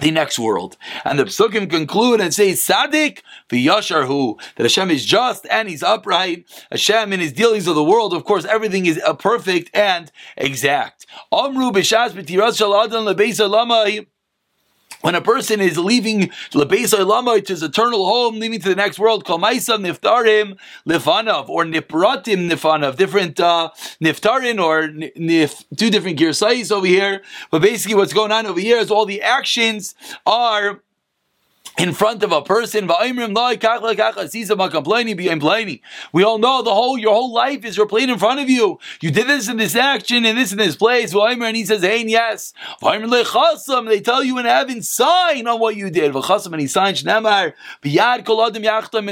the 0.00 0.10
next 0.10 0.38
world. 0.38 0.76
And 1.04 1.18
the 1.18 1.24
psukim 1.24 1.70
conclude 1.70 2.20
and 2.20 2.34
say, 2.34 2.54
Sadik 2.54 3.22
v'yashar 3.48 4.06
hu, 4.06 4.36
that 4.56 4.64
Hashem 4.64 4.90
is 4.90 5.04
just 5.04 5.46
and 5.50 5.68
He's 5.68 5.82
upright. 5.82 6.44
Hashem 6.70 7.12
in 7.12 7.20
His 7.20 7.32
dealings 7.32 7.66
of 7.66 7.74
the 7.74 7.84
world, 7.84 8.12
of 8.12 8.24
course, 8.24 8.44
everything 8.44 8.86
is 8.86 9.00
uh, 9.04 9.14
perfect 9.14 9.70
and 9.74 10.10
exact. 10.36 11.06
Amru 11.32 11.70
b'shas 11.70 12.10
b'tiras 12.10 12.58
shal 12.58 14.06
when 15.00 15.14
a 15.14 15.20
person 15.20 15.60
is 15.60 15.78
leaving 15.78 16.30
Lebeis 16.52 16.90
to 17.46 17.52
his 17.52 17.62
eternal 17.62 18.06
home, 18.06 18.38
leaving 18.38 18.60
to 18.60 18.68
the 18.68 18.74
next 18.74 18.98
world, 18.98 19.24
Kol 19.24 19.38
Maisa 19.38 19.78
Niftarim 19.78 20.56
Lifanav, 20.86 21.48
or 21.48 21.64
Nipratim 21.64 22.50
Nifanav, 22.50 22.96
different 22.96 23.38
uh, 23.40 23.70
Niftarin 24.02 24.62
or 24.62 24.88
nif, 24.88 25.64
two 25.76 25.90
different 25.90 26.18
gear 26.18 26.32
over 26.72 26.86
here. 26.86 27.22
But 27.50 27.62
basically, 27.62 27.94
what's 27.94 28.12
going 28.12 28.32
on 28.32 28.46
over 28.46 28.60
here 28.60 28.78
is 28.78 28.90
all 28.90 29.06
the 29.06 29.22
actions 29.22 29.94
are 30.24 30.82
in 31.78 31.92
front 31.92 32.22
of 32.22 32.32
a 32.32 32.42
person. 32.42 32.86
We 32.86 32.94
all 36.24 36.38
know 36.38 36.62
the 36.62 36.74
whole 36.74 36.98
your 36.98 37.12
whole 37.12 37.32
life 37.32 37.64
is 37.64 37.76
replayed 37.76 38.08
in 38.08 38.18
front 38.18 38.40
of 38.40 38.48
you. 38.48 38.78
You 39.00 39.10
did 39.10 39.26
this 39.26 39.48
in 39.48 39.56
this 39.58 39.74
action 39.74 40.24
and 40.24 40.38
this 40.38 40.52
in 40.52 40.58
this 40.58 40.76
place. 40.76 41.12
And 41.14 41.56
he 41.56 41.64
says, 41.64 41.82
Hey, 41.82 42.04
yes. 42.06 42.52
They 42.82 44.00
tell 44.00 44.24
you 44.24 44.38
in 44.38 44.46
heaven, 44.46 44.82
sign 44.82 45.46
on 45.46 45.60
what 45.60 45.76
you 45.76 45.90
did. 45.90 46.14
And 46.14 46.60
he 46.60 46.66
signs 46.66 47.00
in 47.02 47.06
the 47.06 47.20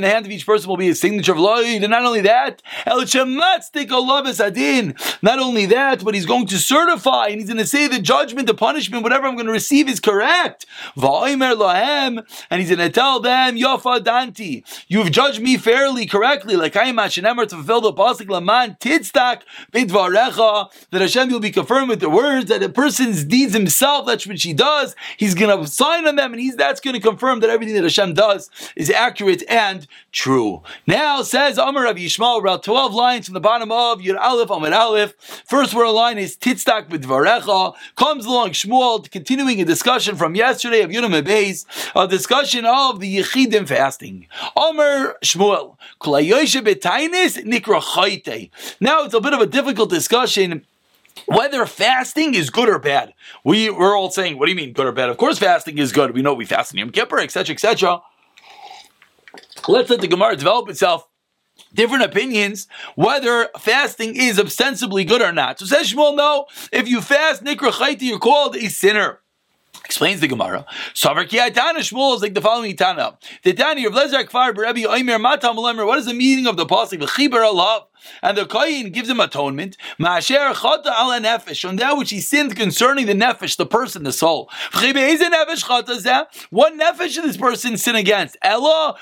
hand 0.03 0.27
of 0.27 0.33
each 0.33 0.47
person 0.47 0.69
will 0.69 0.77
be 0.77 0.89
a 0.89 0.95
signature 0.95 1.33
of 1.33 1.39
Lloyd. 1.39 1.83
And 1.83 1.91
not 1.91 2.05
only 2.05 2.21
that, 2.23 2.63
not 5.23 5.39
only 5.39 5.67
that, 5.67 6.05
but 6.05 6.15
he's 6.15 6.27
going 6.27 6.47
to 6.47 6.59
certify 6.59 7.27
and 7.27 7.41
he's 7.41 7.49
going 7.49 7.59
to 7.59 7.67
say 7.67 7.89
the 7.89 7.99
judgment, 7.99 8.47
the 8.47 8.55
punishment, 8.55 9.03
whatever 9.03 9.27
I'm 9.27 9.35
going 9.35 9.47
to 9.47 9.53
receive 9.53 9.89
is 9.89 10.01
correct 10.01 10.65
and 12.55 12.61
he's 12.61 12.71
going 12.71 12.79
to 12.79 12.89
tell 12.89 13.19
them, 13.19 13.57
Yofa 13.57 13.99
Danti, 13.99 14.63
you've 14.87 15.11
judged 15.11 15.43
me 15.43 15.57
fairly, 15.57 16.07
correctly, 16.07 16.55
like 16.55 16.77
I 16.77 16.85
am 16.85 16.99
Hashemer 16.99 17.49
to 17.49 17.57
fulfill 17.57 17.81
the 17.81 17.93
pasuk 17.93 18.31
Laman 18.31 18.77
Titztak 18.77 19.41
that 19.73 21.01
Hashem 21.01 21.31
will 21.31 21.41
be 21.41 21.51
confirmed 21.51 21.89
with 21.89 21.99
the 21.99 22.09
words 22.09 22.49
that 22.51 22.63
a 22.63 22.69
person's 22.69 23.25
deeds 23.25 23.55
himself, 23.55 24.07
that's 24.07 24.25
what 24.25 24.39
she 24.39 24.53
does, 24.53 24.95
he's 25.17 25.35
going 25.35 25.59
to 25.59 25.67
sign 25.67 26.07
on 26.07 26.15
them, 26.15 26.33
and 26.33 26.41
he's 26.41 26.55
that's 26.55 26.81
going 26.81 26.95
to 26.95 27.01
confirm 27.01 27.41
that 27.41 27.51
everything 27.51 27.75
that 27.75 27.83
Hashem 27.83 28.15
does 28.15 28.49
is 28.77 28.89
accurate 28.89 29.43
and 29.49 29.89
true. 30.13 30.63
Now 30.87 31.23
says 31.23 31.59
Amar 31.59 31.83
Rabbi 31.83 32.03
Yishmael, 32.03 32.39
about 32.39 32.63
12 32.63 32.95
lines 32.95 33.27
from 33.27 33.35
the 33.35 33.41
bottom 33.41 33.73
of 33.73 33.99
Yud 33.99 34.17
Aleph, 34.17 34.51
Amar 34.51 34.73
Aleph. 34.73 35.15
First 35.45 35.75
word 35.75 35.91
line 35.91 36.19
is 36.19 36.37
Titztak 36.37 36.89
Bidvarecha, 36.89 37.75
comes 37.97 38.27
along 38.27 38.51
Shmuel, 38.51 39.11
continuing 39.11 39.61
a 39.61 39.65
discussion 39.65 40.15
from 40.15 40.37
yesterday 40.37 40.83
of 40.83 40.91
Yudam 40.93 41.21
Beis, 41.25 41.67
a 41.97 42.07
discussion 42.07 42.44
discussion 42.45 42.67
of 42.67 43.01
the 43.01 43.19
Yechidim 43.19 43.67
fasting. 43.67 44.27
Omer 44.55 45.15
Shmuel, 45.25 45.79
nikra 46.03 48.51
Now 48.81 49.05
it's 49.05 49.15
a 49.15 49.21
bit 49.21 49.33
of 49.33 49.41
a 49.41 49.47
difficult 49.47 49.89
discussion 49.89 50.67
whether 51.27 51.65
fasting 51.65 52.35
is 52.35 52.51
good 52.51 52.69
or 52.69 52.79
bad. 52.79 53.15
We, 53.45 53.71
we're 53.71 53.97
all 53.97 54.11
saying, 54.11 54.39
what 54.39 54.47
do 54.47 54.51
you 54.51 54.57
mean 54.57 54.75
good 54.75 54.87
or 54.87 54.93
bad? 54.93 55.09
Of 55.09 55.17
course 55.17 55.39
fasting 55.39 55.79
is 55.79 55.91
good. 55.91 56.13
We 56.13 56.21
know 56.21 56.35
we 56.35 56.45
fast 56.45 56.73
in 56.73 56.79
Yom 56.79 56.91
Kippur, 56.91 57.19
etc., 57.19 57.55
etc. 57.55 58.03
Let's 59.67 59.89
let 59.89 60.03
the 60.03 60.09
Gemara 60.09 60.37
develop 60.37 60.69
itself 60.69 61.09
different 61.73 62.05
opinions 62.05 62.67
whether 62.95 63.49
fasting 63.59 64.17
is 64.17 64.39
ostensibly 64.39 65.05
good 65.05 65.23
or 65.23 65.33
not. 65.33 65.61
So 65.61 65.67
says 65.67 65.93
Shmuel, 65.93 66.15
no, 66.15 66.47
if 66.73 66.89
you 66.89 67.01
fast 67.01 67.43
nikra 67.43 68.03
you're 68.03 68.19
called 68.19 68.55
a 68.57 68.69
sinner. 68.69 69.21
Explains 69.85 70.21
the 70.21 70.29
Gemara. 70.29 70.65
Savar 70.95 71.29
ki 71.29 71.37
Shmuel 71.39 72.17
is 72.17 72.23
like 72.23 72.35
the 72.35 72.41
following 72.41 72.75
Tana. 72.75 73.19
The 73.43 73.53
Tani 73.53 73.85
of 73.85 73.93
Lezer 73.93 74.25
Kfar 74.25 74.57
Rebbe 74.57 74.89
Oimer 74.89 75.21
Matam 75.21 75.57
What 75.57 75.99
is 75.99 76.07
the 76.07 76.15
meaning 76.15 76.47
of 76.47 76.57
the 76.57 76.65
pasuk? 76.65 77.01
V'chiber 77.01 77.45
Allah 77.45 77.87
and 78.23 78.37
the 78.37 78.47
Kohen 78.47 78.91
gives 78.91 79.09
him 79.09 79.21
atonement. 79.21 79.77
Ma'asher 79.99 80.53
chata 80.55 80.87
ala 80.87 81.21
nefesh, 81.21 81.69
on 81.69 81.77
that 81.77 81.97
which 81.97 82.11
he 82.11 82.21
sinned 82.21 82.57
concerning 82.57 83.07
the 83.07 83.15
nefesh, 83.15 83.57
the 83.57 83.67
person, 83.67 84.03
the 84.05 84.13
soul. 84.13 84.51
What 84.73 84.95
nefesh 86.75 87.15
did 87.15 87.25
this 87.25 87.37
person 87.37 87.77
sin 87.77 87.97
against? 87.97 88.37
Ella 88.43 88.97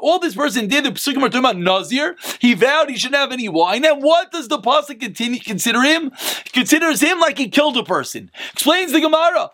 All 0.00 0.18
this 0.18 0.34
person 0.34 0.68
did, 0.68 0.84
the 0.84 0.90
Pesukim 0.90 1.18
are 1.18 1.28
talking 1.28 1.38
about 1.38 1.58
Nazir. 1.58 2.16
He 2.38 2.54
vowed 2.54 2.90
he 2.90 2.96
shouldn't 2.96 3.16
have 3.16 3.32
any 3.32 3.48
wine. 3.48 3.84
And 3.84 4.02
what 4.02 4.32
does 4.32 4.48
the 4.48 4.58
pasuk 4.58 5.00
continue 5.00 5.40
consider 5.40 5.82
him? 5.82 6.12
He 6.44 6.50
considers 6.50 7.00
him 7.00 7.20
like 7.20 7.38
he 7.38 7.48
killed 7.48 7.76
a 7.76 7.84
person. 7.84 8.30
Explains 8.52 8.92
the 8.92 9.00
Gemara. 9.00 9.50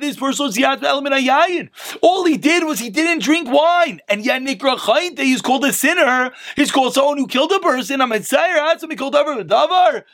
This 0.00 0.16
person 0.16 1.68
All 2.02 2.24
he 2.24 2.36
did 2.36 2.64
was 2.64 2.78
he 2.78 2.90
didn't 2.90 3.22
drink 3.22 3.48
wine, 3.50 4.00
and 4.08 4.24
yet 4.24 4.42
Nikra 4.42 5.18
he's 5.18 5.42
called 5.42 5.57
called 5.58 5.70
a 5.70 5.72
sinner. 5.72 6.32
He's 6.56 6.70
called 6.70 6.94
someone 6.94 7.18
who 7.18 7.26
killed 7.26 7.52
a 7.52 7.58
person. 7.60 8.00
I'm 8.00 8.12
a 8.12 8.16
tzayir. 8.16 8.88
He 8.88 8.96
called 8.96 9.14
over 9.16 9.42
the 9.42 9.44
davar. 9.44 10.04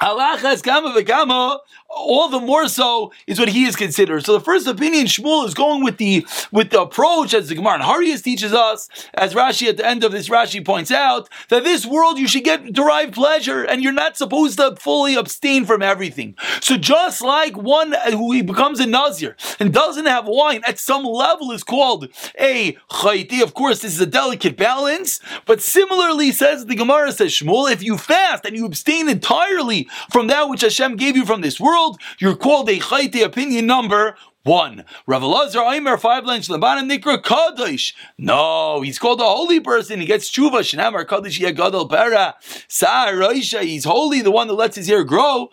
Halachas 0.00 0.62
kama 0.62 0.90
v'kama, 0.90 1.58
all 1.94 2.28
the 2.28 2.40
more 2.40 2.68
so 2.68 3.12
is 3.26 3.38
what 3.38 3.48
he 3.48 3.64
is 3.64 3.76
considered. 3.76 4.24
So 4.24 4.32
the 4.32 4.44
first 4.44 4.66
opinion, 4.66 5.06
Shmuel, 5.06 5.46
is 5.46 5.54
going 5.54 5.82
with 5.82 5.98
the 5.98 6.26
with 6.50 6.70
the 6.70 6.82
approach 6.82 7.34
as 7.34 7.48
the 7.48 7.54
Gemara 7.54 7.74
and 7.74 7.82
Harius 7.82 8.22
teaches 8.22 8.52
us, 8.52 8.88
as 9.14 9.34
Rashi 9.34 9.68
at 9.68 9.76
the 9.76 9.86
end 9.86 10.04
of 10.04 10.12
this 10.12 10.28
Rashi 10.28 10.64
points 10.64 10.90
out, 10.90 11.28
that 11.48 11.64
this 11.64 11.86
world 11.86 12.18
you 12.18 12.28
should 12.28 12.44
get 12.44 12.72
derived 12.72 13.14
pleasure, 13.14 13.62
and 13.62 13.82
you're 13.82 13.92
not 13.92 14.16
supposed 14.16 14.58
to 14.58 14.76
fully 14.76 15.14
abstain 15.14 15.64
from 15.64 15.82
everything. 15.82 16.34
So 16.60 16.76
just 16.76 17.22
like 17.22 17.56
one 17.56 17.94
who 18.10 18.42
becomes 18.42 18.80
a 18.80 18.86
Nazir 18.86 19.36
and 19.60 19.72
doesn't 19.72 20.06
have 20.06 20.26
wine 20.26 20.62
at 20.66 20.78
some 20.78 21.04
level 21.04 21.52
is 21.52 21.62
called 21.62 22.08
a 22.38 22.76
chayti. 22.90 23.42
Of 23.42 23.54
course, 23.54 23.80
this 23.80 23.94
is 23.94 24.00
a 24.00 24.06
delicate 24.06 24.56
balance, 24.56 25.20
but 25.46 25.62
similarly 25.62 26.32
says 26.32 26.66
the 26.66 26.74
Gemara 26.74 27.12
says 27.12 27.32
Shmuel, 27.32 27.70
if 27.70 27.82
you 27.82 27.98
fast 27.98 28.44
and 28.44 28.56
you 28.56 28.66
abstain 28.66 29.08
entirely 29.08 29.88
from 30.10 30.26
that 30.28 30.48
which 30.48 30.62
Hashem 30.62 30.96
gave 30.96 31.16
you 31.16 31.24
from 31.24 31.40
this 31.40 31.60
world, 31.60 31.83
you're 32.18 32.36
called 32.36 32.68
a 32.68 32.78
chayte 32.78 33.24
opinion 33.24 33.66
number 33.66 34.16
one. 34.44 34.84
Rav 35.06 35.22
Aimer, 35.56 35.96
five 35.96 36.24
lines 36.24 36.46
from 36.46 36.54
the 36.54 36.58
bottom, 36.58 36.88
Nikra 36.88 37.22
Kadosh. 37.22 37.94
No, 38.18 38.82
he's 38.82 38.98
called 38.98 39.20
a 39.20 39.24
holy 39.24 39.60
person. 39.60 40.00
He 40.00 40.06
gets 40.06 40.30
tshuva, 40.30 40.60
Shnamar 40.60 41.06
Kadosh 41.06 41.40
Yagadol 41.40 41.88
Para. 41.88 42.34
Sa'ar 42.68 43.32
He's 43.32 43.84
holy, 43.84 44.20
the 44.20 44.30
one 44.30 44.48
that 44.48 44.54
lets 44.54 44.76
his 44.76 44.86
hair 44.86 45.04
grow. 45.04 45.50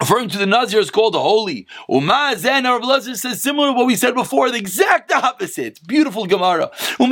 Referring 0.00 0.28
to 0.30 0.38
the 0.38 0.46
Nazir 0.46 0.80
is 0.80 0.90
called 0.90 1.14
the 1.14 1.20
holy. 1.20 1.66
Umazen, 1.88 2.64
our 2.64 2.80
Blazer 2.80 3.14
says 3.14 3.42
similar 3.42 3.68
to 3.68 3.74
what 3.74 3.86
we 3.86 3.94
said 3.96 4.14
before, 4.14 4.50
the 4.50 4.56
exact 4.56 5.12
opposite. 5.12 5.78
Beautiful 5.86 6.24
Gemara. 6.26 6.70
He 6.98 7.06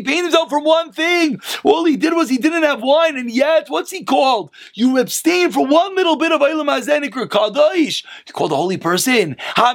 painted 0.00 0.22
himself 0.22 0.48
from 0.48 0.64
one 0.64 0.92
thing. 0.92 1.40
All 1.64 1.84
he 1.84 1.96
did 1.96 2.14
was 2.14 2.30
he 2.30 2.38
didn't 2.38 2.62
have 2.62 2.80
wine, 2.80 3.16
and 3.16 3.30
yet, 3.30 3.68
what's 3.68 3.90
he 3.90 4.04
called? 4.04 4.50
You 4.74 4.98
abstain 4.98 5.50
from 5.50 5.68
one 5.68 5.96
little 5.96 6.16
bit 6.16 6.30
of 6.30 6.40
Eilam 6.40 6.66
Hazenik 6.66 7.16
or 7.16 7.26
Kadosh. 7.26 8.04
You 8.26 8.32
call 8.32 8.48
the 8.48 8.56
holy 8.56 8.76
person. 8.76 9.36
Called. 9.56 9.70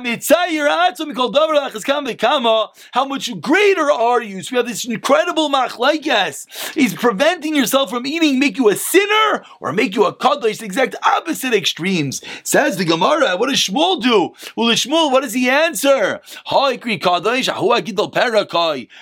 How 2.91 3.05
much 3.05 3.41
greater 3.41 3.91
are 3.91 4.21
you? 4.21 4.41
So 4.41 4.53
we 4.53 4.57
have 4.57 4.67
this 4.67 4.85
incredible 4.85 5.49
machlaikas. 5.49 6.73
He's 6.73 6.93
preventing 6.93 7.55
yourself 7.55 7.89
from 7.89 8.05
eating, 8.05 8.39
make 8.39 8.57
you 8.57 8.69
a 8.69 8.75
sinner, 8.75 9.43
or 9.59 9.73
make 9.73 9.95
you 9.95 10.05
a 10.05 10.15
Kadosh, 10.15 10.59
the 10.59 10.65
exact 10.65 10.95
opposite 11.05 11.24
opposite 11.25 11.55
extremes. 11.55 12.21
Says 12.43 12.77
the 12.77 12.85
Gemara, 12.85 13.35
what 13.35 13.49
does 13.49 13.57
Shmuel 13.57 13.99
do? 13.99 14.35
Well, 14.55 14.69
Shmuel, 14.69 15.11
what 15.11 15.23
does 15.23 15.33
he 15.33 15.49
answer? 15.49 16.21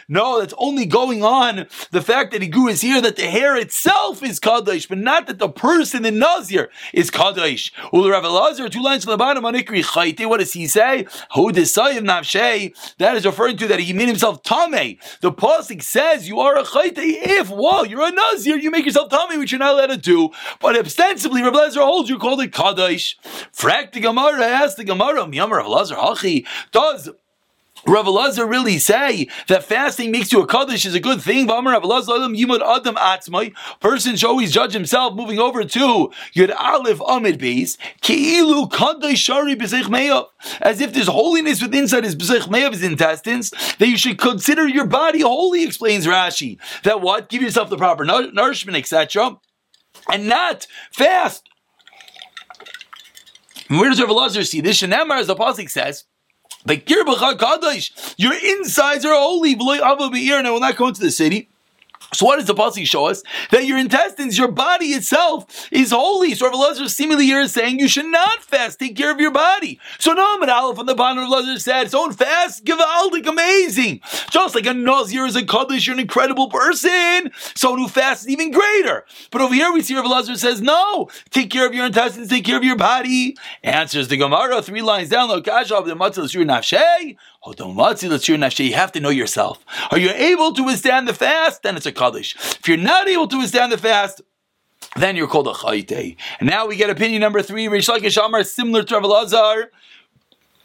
No, 0.07 0.39
that's 0.39 0.53
only 0.57 0.85
going 0.85 1.23
on 1.23 1.67
the 1.91 2.01
fact 2.01 2.31
that 2.31 2.41
he 2.41 2.47
grew 2.47 2.67
his 2.67 2.81
hair, 2.81 3.01
that 3.01 3.17
the 3.17 3.27
hair 3.27 3.57
itself 3.57 4.23
is 4.23 4.39
Kadosh, 4.39 4.87
but 4.87 4.99
not 4.99 5.27
that 5.27 5.39
the 5.39 5.49
person 5.49 6.05
in 6.05 6.17
Nazir 6.17 6.69
is 6.93 7.11
Kadosh. 7.11 7.71
Well, 7.91 8.09
Rav 8.09 8.23
two 8.71 8.81
lines 8.81 9.03
from 9.03 9.11
the 9.11 9.17
bottom 9.17 9.45
on 9.45 9.53
what 9.53 10.39
does 10.39 10.53
he 10.53 10.67
say? 10.67 11.05
That 12.97 13.13
is 13.15 13.25
referring 13.25 13.57
to 13.57 13.67
that 13.67 13.79
he 13.81 13.91
made 13.91 14.07
himself 14.07 14.43
Tame. 14.43 14.97
The 15.19 15.31
Pasik 15.31 15.83
says 15.83 16.29
you 16.29 16.39
are 16.39 16.57
a 16.57 16.63
Chayte 16.63 16.93
if, 16.97 17.49
well, 17.49 17.85
you're 17.85 18.07
a 18.07 18.11
Nazir, 18.11 18.55
you 18.57 18.71
make 18.71 18.85
yourself 18.85 19.09
Tame, 19.09 19.39
which 19.39 19.51
you're 19.51 19.59
not 19.59 19.73
allowed 19.73 19.87
to 19.87 19.97
do. 19.97 20.29
But 20.61 20.77
ostensibly, 20.77 21.41
Rav 21.41 21.53
Elazar 21.53 21.83
holds 21.83 22.09
you 22.09 22.12
called 22.17 22.41
it 22.41 22.53
Kaddish. 22.53 23.17
Frak 23.55 23.91
the 23.93 23.99
Gemara, 23.99 24.45
ask 24.45 24.77
the 24.77 24.83
Gemara, 24.83 25.25
Miyamar 25.25 25.61
of 25.61 25.67
Lazar 25.67 25.95
Hachi, 25.95 26.45
does 26.71 27.09
Rav 27.85 28.05
Elazar 28.05 28.49
really 28.49 28.79
say 28.79 29.27
that 29.47 29.63
fasting 29.63 30.09
makes 30.11 30.31
you 30.31 30.41
a 30.41 30.47
kaddish 30.47 30.85
is 30.85 30.95
a 30.95 31.01
good 31.01 31.21
thing. 31.21 31.47
Person 33.79 34.15
should 34.15 34.29
always 34.29 34.53
judge 34.53 34.73
himself. 34.73 35.13
Moving 35.15 35.37
over 35.37 35.65
to 35.65 36.11
Yud 36.33 36.55
Aleph 36.57 37.01
Amid 37.05 37.39
Beis 37.39 37.77
Ki'ilu 37.99 38.71
kaddish 38.71 39.19
shari 39.19 39.55
b'zech 39.55 40.27
As 40.61 40.79
if 40.79 40.93
there's 40.93 41.07
holiness 41.07 41.61
within 41.61 41.83
inside 41.83 42.05
his 42.05 42.15
meyav, 42.15 42.71
his 42.71 42.83
intestines, 42.83 43.49
that 43.49 43.89
you 43.89 43.97
should 43.97 44.17
consider 44.17 44.65
your 44.65 44.85
body 44.85 45.19
holy. 45.21 45.63
Explains 45.63 46.05
Rashi 46.05 46.57
that 46.83 47.01
what 47.01 47.27
give 47.27 47.41
yourself 47.41 47.69
the 47.69 47.77
proper 47.77 48.05
nourishment, 48.05 48.77
etc., 48.77 49.39
and 50.09 50.27
not 50.27 50.67
fast. 50.91 51.49
Where 53.79 53.89
does 53.89 53.99
Rav 54.01 54.09
Elazar 54.09 54.45
see 54.45 54.61
this? 54.61 54.81
Shanamar, 54.81 55.19
as 55.19 55.27
the 55.27 55.35
Pasik 55.35 55.69
says, 55.69 56.05
your 58.17 58.33
insides 58.33 59.05
are 59.05 59.13
holy. 59.13 59.53
And 59.53 60.47
I 60.47 60.51
will 60.51 60.59
not 60.59 60.75
go 60.75 60.87
into 60.87 61.01
the 61.01 61.11
city. 61.11 61.49
So 62.13 62.25
what 62.25 62.37
does 62.37 62.45
the 62.45 62.53
pasuk 62.53 62.87
show 62.87 63.07
us? 63.07 63.23
That 63.51 63.65
your 63.65 63.77
intestines, 63.77 64.37
your 64.37 64.47
body 64.47 64.87
itself, 64.87 65.67
is 65.71 65.91
holy. 65.91 66.33
So 66.35 66.47
Rav 66.47 66.55
Elazar 66.55 66.89
seemingly 66.89 67.25
here 67.25 67.41
is 67.41 67.51
saying 67.53 67.79
you 67.79 67.87
should 67.87 68.05
not 68.05 68.43
fast. 68.43 68.79
Take 68.79 68.95
care 68.95 69.11
of 69.11 69.19
your 69.19 69.31
body. 69.31 69.79
So 69.99 70.13
I'm 70.17 70.47
Aleph 70.47 70.79
on 70.79 70.85
the 70.85 70.95
bottom 70.95 71.23
of 71.23 71.29
Elazar 71.29 71.59
said, 71.59 71.89
don't 71.89 72.17
fast, 72.17 72.63
give 72.63 72.79
aldik, 72.79 73.27
amazing. 73.27 74.01
Just 74.29 74.55
like 74.55 74.65
a 74.65 74.73
Nazir 74.73 75.25
is 75.25 75.35
a 75.35 75.45
kaddish, 75.45 75.87
you're 75.87 75.95
an 75.95 75.99
incredible 75.99 76.49
person. 76.49 77.31
Someone 77.55 77.81
who 77.81 77.87
fasts 77.87 78.25
is 78.25 78.29
even 78.29 78.51
greater. 78.51 79.05
But 79.31 79.41
over 79.41 79.53
here 79.53 79.71
we 79.71 79.81
see 79.81 79.95
Rav 79.95 80.05
Elazar 80.05 80.37
says, 80.37 80.61
no, 80.61 81.09
take 81.29 81.49
care 81.49 81.65
of 81.65 81.73
your 81.73 81.85
intestines, 81.85 82.29
take 82.29 82.45
care 82.45 82.57
of 82.57 82.63
your 82.63 82.77
body. 82.77 83.35
Answers 83.63 84.07
the 84.07 84.17
Gemara, 84.17 84.61
three 84.61 84.81
lines 84.81 85.09
down, 85.09 85.29
you 87.45 88.73
have 88.73 88.91
to 88.91 88.99
know 88.99 89.09
yourself. 89.09 89.65
Are 89.91 89.97
you 89.97 90.11
able 90.11 90.53
to 90.53 90.63
withstand 90.63 91.07
the 91.07 91.13
fast? 91.13 91.63
Then 91.63 91.75
it's 91.75 91.85
a 91.85 91.91
kaddish. 91.91 92.35
If 92.35 92.67
you're 92.67 92.77
not 92.77 93.07
able 93.07 93.27
to 93.27 93.37
withstand 93.37 93.71
the 93.71 93.77
fast, 93.77 94.21
then 94.95 95.15
you're 95.15 95.27
called 95.27 95.47
a 95.47 95.53
chayte. 95.53 96.15
And 96.39 96.49
now 96.49 96.67
we 96.67 96.75
get 96.75 96.89
opinion 96.89 97.21
number 97.21 97.41
three. 97.41 97.67
Rish 97.67 97.87
Lakish 97.87 98.23
Amar, 98.23 98.43
similar 98.43 98.83
to 98.83 98.95
Rav 98.95 99.03
Elazar. 99.03 99.65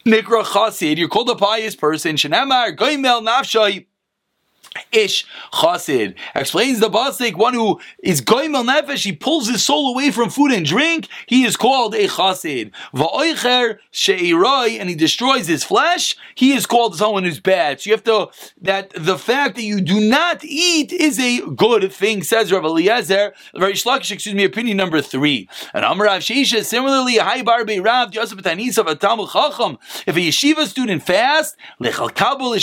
Nikra 0.07 0.45
chasid. 0.45 0.99
You're 0.99 1.09
called 1.09 1.31
a 1.31 1.35
pious 1.35 1.75
person. 1.75 2.17
Shenamar 2.17 2.77
goimel 2.77 3.27
nafshay. 3.27 3.87
Ish 4.93 5.27
Chasid 5.53 6.15
explains 6.35 6.81
the 6.81 6.89
Basik, 6.89 7.37
one 7.37 7.55
who 7.55 7.81
is 8.03 8.23
Goimel 8.23 8.65
Nefesh, 8.65 9.05
he 9.05 9.13
pulls 9.13 9.49
his 9.49 9.65
soul 9.65 9.93
away 9.93 10.11
from 10.11 10.31
food 10.31 10.53
and 10.53 10.65
drink, 10.65 11.09
he 11.27 11.45
is 11.45 11.57
called 11.57 11.95
a 11.95 12.09
Chasid. 12.09 12.73
Va'oicher 12.95 13.79
She'iroi, 13.91 14.79
and 14.79 14.89
he 14.89 14.95
destroys 14.95 15.47
his 15.47 15.65
flesh, 15.65 16.17
he 16.35 16.53
is 16.53 16.67
called 16.67 16.97
someone 16.97 17.25
who's 17.25 17.41
bad. 17.41 17.81
So 17.81 17.91
you 17.91 17.95
have 17.95 18.05
to, 18.05 18.29
that 18.63 18.91
the 18.97 19.19
fact 19.19 19.57
that 19.57 19.63
you 19.63 19.81
do 19.81 20.01
not 20.01 20.45
eat 20.45 20.93
is 20.93 21.19
a 21.19 21.41
good 21.51 21.93
thing, 21.93 22.23
says 22.23 22.53
Rav 22.53 22.65
Eliezer, 22.65 23.35
Rish 23.55 23.85
Lakish, 23.85 24.13
excuse 24.13 24.35
me, 24.35 24.45
opinion 24.45 24.77
number 24.77 25.01
three. 25.01 25.49
And 25.75 25.85
Amrav 25.85 26.19
Shisha, 26.19 26.65
similarly, 26.65 27.17
Hai 27.17 27.43
Barbe 27.43 27.79
Rav, 27.83 28.15
Yosef 28.15 28.39
Tanisa, 28.39 28.99
Talmud 28.99 29.31
Chacham, 29.31 29.79
if 30.07 30.17
a 30.17 30.21
yeshiva 30.21 30.67
student 30.67 31.03
fasts, 31.03 31.57
Lechal 31.81 32.15
Kabul, 32.15 32.55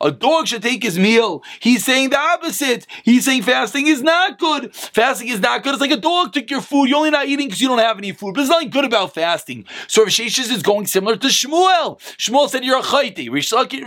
a 0.00 0.10
dog 0.10 0.46
should 0.46 0.62
take 0.62 0.82
his 0.82 0.98
meal 0.98 1.07
meal. 1.08 1.42
He's 1.60 1.84
saying 1.84 2.10
the 2.10 2.18
opposite. 2.18 2.86
He's 3.02 3.24
saying 3.24 3.42
fasting 3.42 3.86
is 3.86 4.02
not 4.02 4.38
good. 4.38 4.74
Fasting 4.74 5.28
is 5.28 5.40
not 5.40 5.62
good. 5.62 5.74
It's 5.74 5.80
like 5.80 5.90
a 5.90 5.96
dog 5.96 6.32
took 6.32 6.50
your 6.50 6.60
food. 6.60 6.88
You're 6.88 6.98
only 6.98 7.10
not 7.10 7.26
eating 7.26 7.46
because 7.46 7.60
you 7.60 7.68
don't 7.68 7.78
have 7.78 7.98
any 7.98 8.12
food. 8.12 8.34
But 8.34 8.40
there's 8.40 8.50
nothing 8.50 8.70
good 8.70 8.84
about 8.84 9.14
fasting. 9.14 9.64
So 9.86 10.02
Rav 10.02 10.18
is 10.18 10.62
going 10.62 10.86
similar 10.86 11.16
to 11.16 11.28
Shmuel. 11.28 11.98
Shmuel 12.24 12.48
said 12.48 12.64
you're 12.64 12.78
a 12.78 12.82
chayti. 12.82 13.26
Rav 13.30 13.42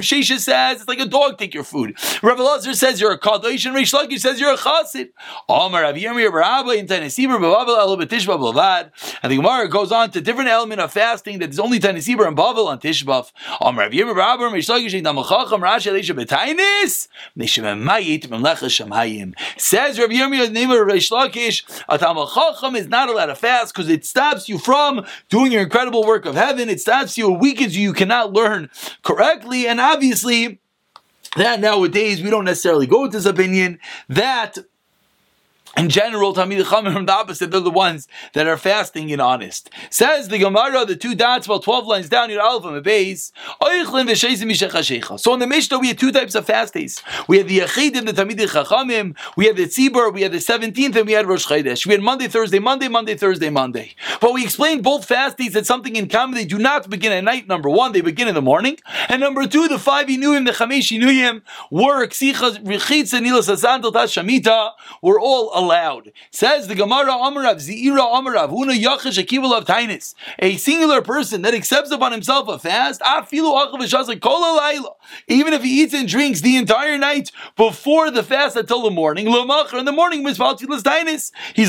Sheshes 0.09 0.39
says 0.39 0.79
it's 0.79 0.87
like 0.87 0.99
a 0.99 1.05
dog 1.05 1.37
take 1.37 1.53
your 1.53 1.63
food. 1.63 1.97
Rav 2.23 2.37
Elazar 2.37 2.75
says 2.75 2.99
you're 2.99 3.11
a 3.11 3.19
kadosh, 3.19 3.65
and 3.65 3.75
Lakish 3.75 4.19
says 4.19 4.39
you're 4.39 4.53
a 4.53 4.57
chassid. 4.57 5.09
Omar 5.47 5.83
Rav 5.83 5.97
in. 5.97 6.07
And 9.23 9.31
the 9.31 9.35
Gemara 9.35 9.67
goes 9.69 9.91
on 9.91 10.11
to 10.11 10.21
different 10.21 10.49
element 10.49 10.81
of 10.81 10.91
fasting 10.91 11.39
that 11.39 11.49
is 11.49 11.59
only 11.59 11.79
Tennessee 11.79 12.13
and 12.13 12.37
Bavel 12.37 12.67
on 12.67 12.79
Tishbav. 12.79 13.31
Omar 13.59 13.85
Rav 13.85 13.91
Yirmiyah 13.91 14.15
Barabba 14.15 15.03
Damachacham 15.03 15.61
Rashi. 15.61 15.91
Says 17.35 17.59
Rabbi 19.99 20.13
Yirmiyah, 20.13 20.47
the 20.47 20.51
name 20.51 20.71
of 20.71 20.77
Reish 20.79 21.11
Lakish, 21.11 21.83
a 21.87 21.97
Talmud 21.97 22.29
Chacham 22.33 22.75
is 22.75 22.87
not 22.87 23.09
allowed 23.09 23.27
to 23.27 23.35
fast 23.35 23.73
because 23.73 23.89
it 23.89 24.05
stops 24.05 24.47
you 24.49 24.57
from 24.57 25.05
doing 25.29 25.51
your 25.51 25.63
incredible 25.63 26.05
work 26.05 26.25
of 26.25 26.35
heaven. 26.35 26.69
It 26.69 26.81
stops 26.81 27.17
you, 27.17 27.33
it 27.33 27.39
weakens 27.39 27.75
you, 27.75 27.83
you 27.83 27.93
cannot 27.93 28.33
learn 28.33 28.69
correctly. 29.03 29.67
And 29.67 29.79
obviously, 29.79 30.59
that 31.37 31.59
nowadays 31.59 32.21
we 32.21 32.29
don't 32.29 32.45
necessarily 32.45 32.87
go 32.87 33.03
with 33.03 33.11
this 33.13 33.25
opinion 33.25 33.79
that 34.09 34.57
in 35.77 35.89
general, 35.89 36.33
Tamid 36.33 36.63
Chachamim 36.63 36.93
from 36.93 37.05
the 37.05 37.13
opposite, 37.13 37.51
they're 37.51 37.61
the 37.61 37.71
ones 37.71 38.07
that 38.33 38.45
are 38.45 38.57
fasting 38.57 39.11
and 39.11 39.21
honest. 39.21 39.69
Says 39.89 40.27
the 40.27 40.37
Gemara, 40.37 40.85
the 40.85 40.97
two 40.97 41.15
dots, 41.15 41.45
about 41.45 41.63
12 41.63 41.87
lines 41.87 42.09
down, 42.09 42.29
your 42.29 42.41
Alpha 42.41 42.67
and 42.67 42.85
Beis. 42.85 43.31
So 45.19 45.33
in 45.33 45.39
the 45.39 45.47
Mishnah, 45.47 45.79
we 45.79 45.87
had 45.87 45.97
two 45.97 46.11
types 46.11 46.35
of 46.35 46.45
fast 46.45 46.73
days. 46.73 47.01
We 47.27 47.37
had 47.37 47.47
the 47.47 47.59
Yachid 47.59 47.97
and 47.97 48.07
the 48.07 48.13
Tamid 48.13 48.37
Chachamim, 48.37 49.15
we 49.37 49.45
had 49.45 49.55
the 49.55 49.65
Tzibur, 49.65 50.13
we 50.13 50.23
had 50.23 50.33
the 50.33 50.39
17th, 50.39 50.95
and 50.95 51.05
we 51.05 51.13
had 51.13 51.25
Rosh 51.25 51.47
Chodesh. 51.47 51.85
We 51.85 51.93
had 51.93 52.01
Monday, 52.01 52.27
Thursday, 52.27 52.59
Monday, 52.59 52.89
Monday, 52.89 53.15
Thursday, 53.15 53.49
Monday. 53.49 53.95
But 54.19 54.33
we 54.33 54.43
explained 54.43 54.83
both 54.83 55.05
fast 55.05 55.37
days 55.37 55.53
had 55.53 55.65
something 55.65 55.95
in 55.95 56.09
common. 56.09 56.35
They 56.35 56.45
do 56.45 56.57
not 56.57 56.89
begin 56.89 57.13
at 57.13 57.23
night, 57.23 57.47
number 57.47 57.69
one, 57.69 57.93
they 57.93 58.01
begin 58.01 58.27
in 58.27 58.35
the 58.35 58.41
morning. 58.41 58.77
And 59.07 59.21
number 59.21 59.47
two, 59.47 59.67
the 59.69 59.79
five 59.79 60.07
Inuyim, 60.07 60.45
the 60.45 60.51
Chamesh 60.51 60.97
Inuyim, 60.97 61.41
were 61.69 62.05
Ksicha, 62.07 62.61
Rechitza, 62.63 63.21
Nilas, 63.21 63.47
Asandal, 63.47 63.91
Shamita, 63.91 64.71
were 65.01 65.19
all 65.19 65.60
allowed. 65.61 66.11
Says 66.31 66.67
the 66.67 66.75
Gemara 66.75 67.11
Amarav, 67.11 67.55
Zira 67.55 67.99
Amarav, 67.99 68.49
Huna 68.49 68.77
Yachash 68.77 69.23
Akibul 69.23 69.57
of 69.57 69.65
Tainis. 69.65 70.13
A 70.39 70.57
singular 70.57 71.01
person 71.01 71.41
that 71.43 71.53
accepts 71.53 71.91
upon 71.91 72.11
himself 72.11 72.47
a 72.47 72.59
fast, 72.59 73.01
even 75.27 75.53
if 75.53 75.63
he 75.63 75.81
eats 75.81 75.93
and 75.93 76.07
drinks 76.07 76.41
the 76.41 76.57
entire 76.57 76.97
night 76.97 77.31
before 77.55 78.09
the 78.11 78.23
fast 78.23 78.55
until 78.55 78.81
the 78.81 78.91
morning, 78.91 79.27
in 79.27 79.85
the 79.85 79.91
morning, 79.91 80.25
he's 80.25 80.39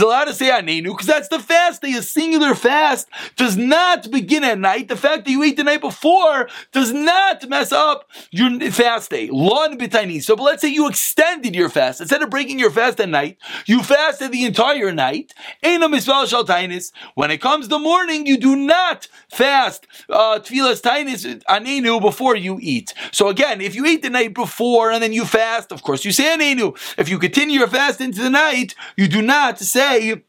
allowed 0.01 0.25
to 0.25 0.35
say 0.35 0.51
Anenu, 0.51 0.85
because 0.85 1.07
that's 1.07 1.29
the 1.29 1.39
fast 1.39 1.83
day. 1.83 1.93
A 1.93 2.03
singular 2.03 2.55
fast 2.55 3.09
does 3.37 3.57
not 3.57 4.11
begin 4.11 4.45
at 4.45 4.59
night. 4.59 4.89
The 4.89 4.97
fact 4.97 5.25
that 5.25 5.31
you 5.31 5.43
ate 5.43 5.57
the 5.57 5.65
night 5.65 5.81
before 5.81 6.49
does 6.73 6.93
not 6.93 7.49
mess 7.49 7.73
up 7.73 8.09
your 8.31 8.59
fast 8.71 9.11
day. 9.11 9.29
So, 9.29 10.37
but 10.37 10.43
let's 10.43 10.63
say 10.63 10.69
you 10.69 10.89
extended 10.89 11.55
your 11.55 11.69
fast. 11.69 12.01
Instead 12.01 12.23
of 12.23 12.31
breaking 12.31 12.59
your 12.59 12.71
fast 12.71 13.01
at 13.01 13.09
night, 13.09 13.37
you 13.67 13.82
fasted 13.83 14.33
the 14.33 14.45
entire 14.45 14.93
night. 14.93 15.35
When 15.63 17.31
it 17.31 17.41
comes 17.41 17.69
the 17.69 17.79
morning, 17.79 18.27
you 18.27 18.37
do 18.37 18.57
not 18.57 19.09
fast 19.31 19.87
uh, 20.09 20.41
tefillas 20.41 20.81
tainis 20.81 21.43
anenu 21.45 22.01
before 22.01 22.37
you 22.37 22.59
eat. 22.61 22.95
So 23.13 23.29
again, 23.29 23.61
if 23.61 23.75
you 23.75 23.87
eat 23.87 24.03
the 24.03 24.11
night 24.11 24.35
before 24.35 24.91
and 24.91 25.03
then 25.03 25.13
you 25.13 25.25
fast, 25.25 25.73
of 25.73 25.83
course 25.83 26.05
you 26.05 26.13
say 26.13 26.37
anenu. 26.37 26.77
If 26.99 27.09
you 27.09 27.19
continue 27.19 27.59
your 27.59 27.69
fast 27.69 28.01
into 28.01 28.23
the 28.23 28.31
night, 28.31 28.75
you 28.97 29.09
do 29.09 29.23
not 29.23 29.59
say 29.59 30.23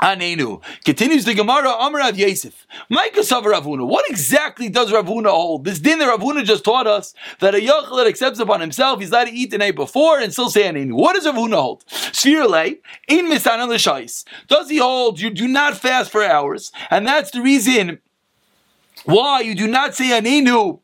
Anenu. 0.00 0.62
Continues 0.84 1.24
the 1.24 1.34
Gemara, 1.34 1.70
Amar 1.70 2.00
Rav 2.00 2.18
Yosef. 2.18 2.66
Micah 2.90 3.22
Rav 3.30 3.66
What 3.66 4.08
exactly 4.10 4.68
does 4.68 4.92
Rav 4.92 5.06
Huna 5.06 5.30
hold? 5.30 5.64
This 5.64 5.78
din 5.78 5.98
that 5.98 6.08
Rav 6.08 6.20
Huna 6.20 6.44
just 6.44 6.64
taught 6.64 6.86
us 6.86 7.14
that 7.40 7.54
a 7.54 7.58
Yochel 7.58 7.96
that 7.96 8.06
accepts 8.06 8.38
upon 8.38 8.60
himself, 8.60 9.00
he's 9.00 9.10
allowed 9.10 9.24
to 9.24 9.32
eat 9.32 9.50
the 9.50 9.58
night 9.58 9.76
before 9.76 10.18
and 10.18 10.32
still 10.32 10.50
say 10.50 10.64
Anenu. 10.64 10.92
What 10.92 11.14
does 11.14 11.26
Rav 11.26 11.34
Huna 11.34 11.54
hold? 11.54 11.86
Svirle, 11.86 12.78
in 13.08 13.26
Misan 13.26 13.66
L'Shais. 13.68 14.24
Does 14.48 14.68
he 14.68 14.78
hold 14.78 15.20
you 15.20 15.30
do 15.30 15.48
not 15.48 15.76
fast 15.76 16.10
for 16.10 16.22
hours? 16.22 16.72
And 16.90 17.06
that's 17.06 17.30
the 17.30 17.40
reason 17.40 18.00
why 19.04 19.40
you 19.40 19.54
do 19.54 19.66
not 19.66 19.94
say 19.94 20.20
Anenu 20.20 20.80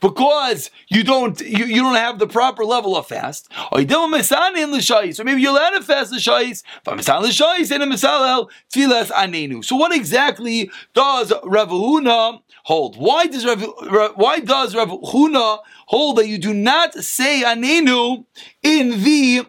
because 0.00 0.70
you 0.88 1.02
don't 1.04 1.40
you, 1.40 1.64
you 1.64 1.82
don't 1.82 1.94
have 1.94 2.18
the 2.18 2.26
proper 2.26 2.64
level 2.64 2.96
of 2.96 3.06
fast. 3.06 3.50
Or 3.70 3.80
you 3.80 3.86
don't 3.86 4.12
missan 4.12 4.56
in 4.56 4.70
the 4.70 4.78
shayis. 4.78 5.16
So 5.16 5.24
maybe 5.24 5.40
you're 5.40 5.52
allowed 5.52 5.70
to 5.70 5.82
fast 5.82 6.10
the 6.10 6.16
shais. 6.16 6.62
So 9.64 9.76
what 9.76 9.94
exactly 9.94 10.70
does 10.94 11.32
Rav 11.44 11.68
Huna 11.68 12.40
hold? 12.64 12.96
Why 12.96 13.26
does 13.26 13.44
Rav, 13.44 14.12
why 14.16 14.40
does 14.40 14.74
Rav 14.74 14.88
Huna 14.88 15.58
hold 15.86 16.18
that 16.18 16.28
you 16.28 16.38
do 16.38 16.54
not 16.54 16.94
say 16.94 17.42
anenu 17.44 18.24
in 18.62 19.02
the 19.02 19.46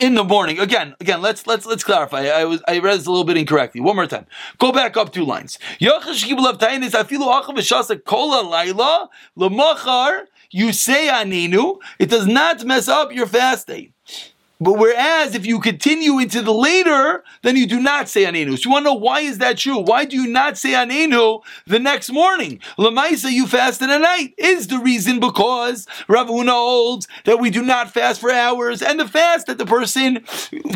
in 0.00 0.14
the 0.14 0.24
morning. 0.24 0.58
Again, 0.58 0.94
again, 1.00 1.20
let's 1.22 1.46
let's 1.46 1.66
let's 1.66 1.84
clarify. 1.84 2.22
I 2.26 2.44
was 2.44 2.62
I 2.66 2.78
read 2.78 2.98
this 2.98 3.06
a 3.06 3.10
little 3.10 3.24
bit 3.24 3.36
incorrectly. 3.36 3.80
One 3.80 3.96
more 3.96 4.06
time. 4.06 4.26
Go 4.58 4.72
back 4.72 4.96
up 4.96 5.12
two 5.12 5.24
lines. 5.24 5.58
You 10.52 10.72
say 10.72 11.08
aninu. 11.08 11.78
It 11.98 12.10
does 12.10 12.26
not 12.26 12.64
mess 12.64 12.88
up 12.88 13.12
your 13.12 13.26
fast 13.26 13.68
day. 13.68 13.92
But 14.60 14.74
whereas 14.78 15.34
if 15.34 15.46
you 15.46 15.58
continue 15.58 16.18
into 16.18 16.42
the 16.42 16.52
later, 16.52 17.24
then 17.42 17.56
you 17.56 17.66
do 17.66 17.80
not 17.80 18.08
say 18.08 18.24
anenu. 18.24 18.58
So 18.58 18.68
you 18.68 18.72
want 18.72 18.84
to 18.84 18.90
know 18.90 18.94
why 18.94 19.20
is 19.20 19.38
that 19.38 19.56
true? 19.56 19.78
Why 19.78 20.04
do 20.04 20.16
you 20.16 20.26
not 20.26 20.58
say 20.58 20.72
anenu 20.72 21.42
the 21.66 21.78
next 21.78 22.10
morning? 22.10 22.60
Lamaisa, 22.78 23.32
you 23.32 23.46
fasted 23.46 23.88
at 23.88 24.02
night. 24.02 24.34
Is 24.36 24.66
the 24.66 24.78
reason 24.78 25.18
because 25.18 25.86
Rav 26.08 26.28
Huna 26.28 26.50
holds 26.50 27.08
that 27.24 27.40
we 27.40 27.48
do 27.48 27.62
not 27.62 27.90
fast 27.90 28.20
for 28.20 28.30
hours, 28.30 28.82
and 28.82 29.00
the 29.00 29.08
fast 29.08 29.46
that 29.46 29.56
the 29.56 29.64
person 29.64 30.24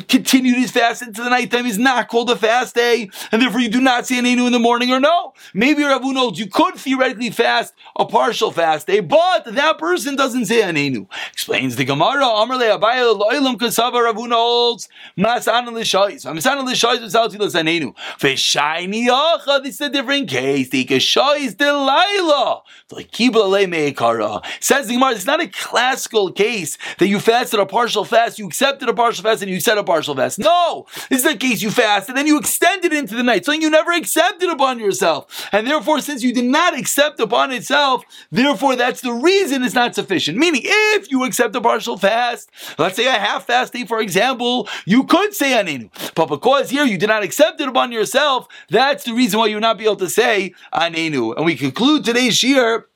continued 0.09 0.57
his 0.57 0.70
fast 0.70 1.03
into 1.03 1.23
the 1.23 1.29
nighttime 1.29 1.66
is 1.66 1.79
not 1.79 2.09
called 2.09 2.31
a 2.31 2.37
fast 2.37 2.75
day, 2.75 3.11
and 3.31 3.42
therefore 3.42 3.61
you 3.61 3.68
do 3.68 3.81
not 3.81 4.07
say 4.07 4.16
anenu 4.16 4.47
in 4.47 4.53
the 4.53 4.59
morning 4.59 4.90
or 4.90 5.01
no. 5.01 5.35
Maybe 5.53 5.83
Rav 5.83 6.01
Huna 6.01 6.16
holds 6.16 6.38
you 6.38 6.47
could 6.47 6.77
theoretically 6.77 7.31
fast 7.31 7.75
a 7.97 8.07
partial 8.07 8.51
fast 8.51 8.87
day, 8.87 9.01
but 9.01 9.44
that 9.44 9.77
person 9.79 10.16
doesn't 10.16 10.47
say 10.47 10.62
anenu. 10.62 11.07
Explains 11.33 11.77
the 11.77 11.85
Gemara, 11.85 12.25
Sava 13.75 13.99
Ravuna 13.99 14.35
holds 14.35 14.89
Masan 15.19 15.73
l'Shais. 15.73 16.25
Masan 16.25 16.65
l'Shais 16.65 17.03
without 17.03 17.31
Tfilas 17.31 17.95
V'shayni 18.19 19.09
Yacha. 19.09 19.63
This 19.63 19.75
is 19.75 19.81
a 19.83 19.91
different 19.91 20.29
case. 20.29 20.71
The 20.71 20.85
Kashais 20.85 21.57
Delilah. 21.57 22.63
Says 24.61 24.87
the 24.87 24.95
Gemara, 24.95 25.13
it's 25.13 25.27
not 25.27 25.41
a 25.41 25.49
classical 25.49 26.31
case 26.31 26.77
that 26.99 27.09
you 27.09 27.19
fasted 27.19 27.59
a 27.59 27.67
partial 27.67 28.05
fast, 28.05 28.39
you 28.39 28.47
accepted 28.47 28.89
a 28.89 28.95
partial 28.95 29.25
fast, 29.25 29.43
and 29.43 29.51
you 29.51 29.59
said 29.59 29.79
a 29.79 29.85
partial 29.85 30.15
fast. 30.15 30.39
No, 30.39 30.87
this 31.09 31.25
is 31.25 31.33
a 31.33 31.37
case 31.37 31.63
you 31.63 31.71
fasted, 31.71 32.11
and 32.11 32.19
then 32.19 32.27
you 32.27 32.39
extended 32.39 32.93
into 32.93 33.15
the 33.15 33.23
night, 33.23 33.45
something 33.45 33.63
you 33.63 33.71
never 33.71 33.93
accepted 33.93 34.51
upon 34.51 34.79
yourself. 34.79 35.49
And 35.51 35.67
therefore, 35.67 36.01
since 36.01 36.23
you 36.23 36.33
did 36.33 36.45
not 36.45 36.79
accept 36.79 37.21
upon 37.21 37.53
itself, 37.53 38.05
therefore 38.31 38.77
that's 38.77 39.01
the 39.01 39.13
reason 39.13 39.63
it's 39.65 39.75
not 39.75 39.95
sufficient. 39.95 40.39
Meaning, 40.39 40.63
if 40.65 41.11
you 41.11 41.25
accept 41.25 41.57
a 41.57 41.61
partial 41.61 41.97
fast, 41.97 42.51
let's 42.79 42.97
say 42.97 43.07
a 43.07 43.13
half 43.13 43.47
fast 43.47 43.63
day, 43.72 43.85
for 43.85 44.00
example, 44.00 44.68
you 44.85 45.05
could 45.05 45.35
say 45.35 45.53
anenu. 45.53 45.90
But 46.14 46.27
because 46.27 46.70
here 46.70 46.85
you 46.85 46.98
did 46.98 47.09
not 47.09 47.22
accept 47.22 47.61
it 47.61 47.68
upon 47.68 47.92
yourself, 47.92 48.46
that's 48.68 49.05
the 49.05 49.12
reason 49.12 49.38
why 49.38 49.46
you 49.46 49.57
would 49.57 49.62
not 49.62 49.79
be 49.79 49.85
able 49.85 49.96
to 49.96 50.09
say 50.09 50.55
anenu. 50.72 51.37
And 51.37 51.44
we 51.44 51.57
conclude 51.57 52.05
today's 52.05 52.42
year 52.42 52.87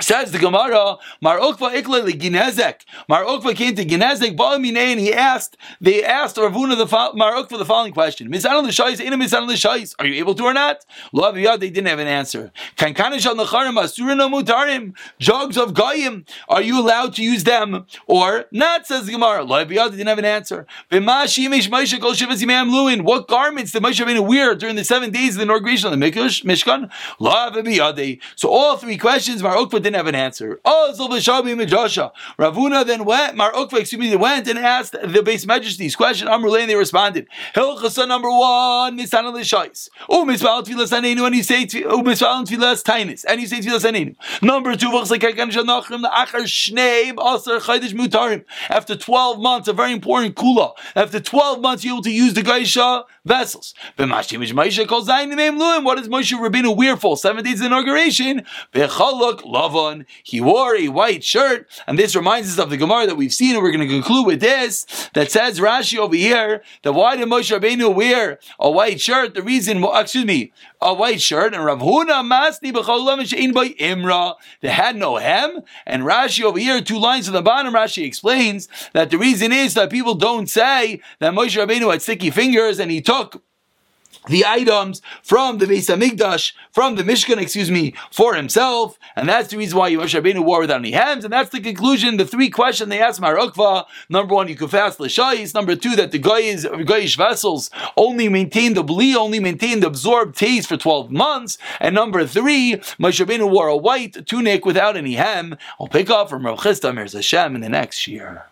Says 0.00 0.30
the 0.30 0.38
Gemara, 0.38 0.96
Mar 1.20 1.38
Okva 1.38 1.74
Ikla 1.74 2.08
Ginezek. 2.10 2.84
Mar 3.08 3.24
Okva 3.24 3.54
came 3.56 3.74
to 3.74 3.84
Ginezek, 3.84 4.36
Ba'amine, 4.36 4.76
and 4.76 5.00
he 5.00 5.12
asked, 5.12 5.56
they 5.80 6.04
asked 6.04 6.36
Ravuna 6.36 6.76
the 6.76 6.86
Mar 7.16 7.32
Okva 7.32 7.58
the 7.58 7.64
following 7.64 7.92
question: 7.92 8.30
Misan 8.30 8.62
l'shayis, 8.62 9.00
ina 9.00 9.16
l'shayis. 9.16 9.94
Are 9.98 10.06
you 10.06 10.14
able 10.14 10.34
to 10.36 10.44
or 10.44 10.54
not? 10.54 10.84
Lo 11.12 11.32
they 11.32 11.70
didn't 11.70 11.86
have 11.86 11.98
an 11.98 12.06
answer. 12.06 12.52
Kan 12.76 12.94
kanish 12.94 13.26
al 13.26 13.34
necharim 13.34 13.74
asurin 13.74 14.20
mutarim. 14.30 14.94
Jugs 15.18 15.56
of 15.56 15.74
goyim, 15.74 16.24
are 16.48 16.62
you 16.62 16.80
allowed 16.80 17.14
to 17.14 17.22
use 17.22 17.42
them 17.44 17.84
or 18.06 18.46
not? 18.52 18.86
Says 18.86 19.06
the 19.06 19.12
Gemara. 19.12 19.42
Lo 19.44 19.64
they 19.64 19.74
didn't 19.74 20.06
have 20.06 20.18
an 20.18 20.24
answer. 20.24 20.66
What 20.90 21.08
garments 23.28 23.72
did 23.72 23.82
Moshe 23.82 24.04
Rabbeinu 24.04 24.26
wear 24.26 24.54
during 24.54 24.76
the 24.76 24.84
seven 24.84 25.10
days 25.10 25.30
of 25.30 25.38
the 25.38 25.42
inauguration 25.42 25.92
of 25.92 25.98
the 25.98 26.06
Mishkan? 26.06 26.90
So 28.36 28.48
all 28.48 28.76
three 28.76 28.96
questions, 28.96 29.42
Mar 29.42 29.56
Okva 29.56 29.87
didn't 29.90 29.96
have 29.96 30.06
an 30.06 30.14
answer. 30.14 30.60
Oh, 30.64 30.92
Ravuna 32.38 32.86
then 32.86 33.04
went, 33.04 33.36
Mar 33.36 33.52
Ukva, 33.52 33.80
excuse 33.80 33.98
me, 33.98 34.14
went 34.16 34.48
and 34.48 34.58
asked 34.58 34.92
the 34.92 35.22
base 35.22 35.46
majesties 35.46 35.96
question. 35.96 36.28
Amrulay, 36.28 36.60
and 36.62 36.70
they 36.70 36.76
responded. 36.76 37.26
Hilchasa 37.54 38.06
number 38.06 38.30
one, 38.30 38.98
Misana 38.98 39.32
Lishais. 39.32 39.88
Oh, 40.08 40.24
Misval 40.24 40.64
Tfilas 40.64 40.92
Anenu, 40.92 41.26
and 41.26 41.34
you 41.34 41.42
say, 41.42 41.66
Oh, 41.86 42.02
Misval 42.02 42.46
Tfilas 42.46 42.82
Tainis, 42.82 43.24
and 43.26 43.40
you 43.40 43.46
say 43.46 43.60
Tfilas 43.60 43.90
Anenu. 43.90 44.14
Number 44.42 44.76
two, 44.76 44.88
Vachsakakan 44.88 45.50
Shanachrim, 45.50 46.02
the 46.02 46.10
Achar 46.14 46.42
Shneib, 46.44 47.18
Asar 47.18 47.60
Chaydish 47.60 47.94
Mutarim. 47.94 48.44
After 48.68 48.96
12 48.96 49.40
months, 49.40 49.68
a 49.68 49.72
very 49.72 49.92
important 49.92 50.34
kula. 50.34 50.74
After 50.94 51.20
12 51.20 51.60
months, 51.60 51.84
you're 51.84 51.94
able 51.94 52.02
to 52.02 52.10
use 52.10 52.34
the 52.34 52.42
Gaisha 52.42 53.04
vessels. 53.28 53.74
What 53.96 54.08
does 54.08 56.08
Moshe 56.08 56.32
Rabbeinu 56.32 56.76
wear 56.76 56.96
for 56.96 57.16
seven 57.16 57.44
days 57.44 57.60
inauguration? 57.60 58.44
Lavan. 58.74 60.06
He 60.22 60.40
wore 60.40 60.76
a 60.76 60.88
white 60.88 61.22
shirt, 61.22 61.68
and 61.86 61.98
this 61.98 62.16
reminds 62.16 62.52
us 62.52 62.58
of 62.58 62.70
the 62.70 62.76
Gemara 62.76 63.06
that 63.06 63.16
we've 63.16 63.32
seen, 63.32 63.54
and 63.54 63.62
we're 63.62 63.70
going 63.70 63.86
to 63.86 63.94
conclude 63.94 64.26
with 64.26 64.40
this 64.40 65.10
that 65.14 65.30
says 65.30 65.60
Rashi 65.60 65.98
over 65.98 66.16
here 66.16 66.62
that 66.82 66.92
why 66.92 67.16
did 67.16 67.28
Moshe 67.28 67.56
Rabbeinu 67.56 67.94
wear 67.94 68.40
a 68.58 68.70
white 68.70 69.00
shirt? 69.00 69.34
The 69.34 69.42
reason, 69.42 69.84
excuse 69.84 70.24
me, 70.24 70.52
a 70.80 70.94
white 70.94 71.20
shirt, 71.20 71.54
and 71.54 71.64
Rav 71.64 71.80
Huna 71.80 72.24
Masni 72.24 72.72
by 72.72 73.68
Imra. 73.70 74.34
They 74.60 74.68
had 74.68 74.96
no 74.96 75.16
hem, 75.16 75.62
and 75.86 76.02
Rashi 76.02 76.44
over 76.44 76.58
here, 76.58 76.80
two 76.80 76.98
lines 76.98 77.28
on 77.28 77.34
the 77.34 77.42
bottom, 77.42 77.74
Rashi 77.74 78.06
explains 78.06 78.68
that 78.92 79.10
the 79.10 79.18
reason 79.18 79.52
is 79.52 79.74
that 79.74 79.90
people 79.90 80.14
don't 80.14 80.48
say 80.48 81.00
that 81.18 81.34
Moshe 81.34 81.56
Rabbeinu 81.56 81.90
had 81.90 82.02
sticky 82.02 82.30
fingers 82.30 82.78
and 82.78 82.90
he 82.90 83.00
took 83.00 83.17
took 83.18 83.42
the 84.28 84.44
items 84.44 85.00
from 85.22 85.58
the 85.58 85.66
Beis 85.66 85.88
Hamikdash, 85.88 86.52
from 86.72 86.96
the 86.96 87.02
Mishkan, 87.02 87.40
excuse 87.40 87.70
me, 87.70 87.94
for 88.10 88.34
himself, 88.34 88.98
and 89.16 89.28
that's 89.28 89.48
the 89.48 89.56
reason 89.56 89.78
why 89.78 89.90
Moshe 89.92 90.20
Rabbeinu 90.20 90.44
wore 90.44 90.60
without 90.60 90.80
any 90.80 90.90
hands, 90.90 91.24
and 91.24 91.32
that's 91.32 91.50
the 91.50 91.60
conclusion. 91.60 92.16
The 92.16 92.26
three 92.26 92.50
questions 92.50 92.90
they 92.90 93.00
asked 93.00 93.20
Mar 93.20 93.36
Ukva: 93.36 93.84
number 94.08 94.34
one, 94.34 94.48
you 94.48 94.56
could 94.56 94.70
fast 94.70 95.00
l'shayis; 95.00 95.54
number 95.54 95.76
two, 95.76 95.96
that 95.96 96.10
the 96.10 96.18
goyish, 96.18 96.64
goyish 96.84 97.16
vessels 97.16 97.70
only 97.96 98.28
maintain 98.28 98.74
the 98.74 98.82
bli, 98.82 99.14
only 99.14 99.40
maintain 99.40 99.80
the 99.80 99.86
absorbed 99.86 100.36
taste 100.36 100.68
for 100.68 100.76
twelve 100.76 101.10
months, 101.10 101.56
and 101.80 101.94
number 101.94 102.26
three, 102.26 102.76
Moshe 102.98 103.24
Rabbeinu 103.24 103.50
wore 103.50 103.68
a 103.68 103.76
white 103.76 104.26
tunic 104.26 104.66
without 104.66 104.96
any 104.96 105.14
hem. 105.14 105.56
I'll 105.80 105.88
pick 105.88 106.10
up 106.10 106.28
from 106.28 106.44
Rav 106.44 106.60
Chisda 106.60 106.94
Mir 106.94 107.06
Hashem 107.06 107.54
in 107.54 107.60
the 107.60 107.68
next 107.68 108.06
year. 108.06 108.48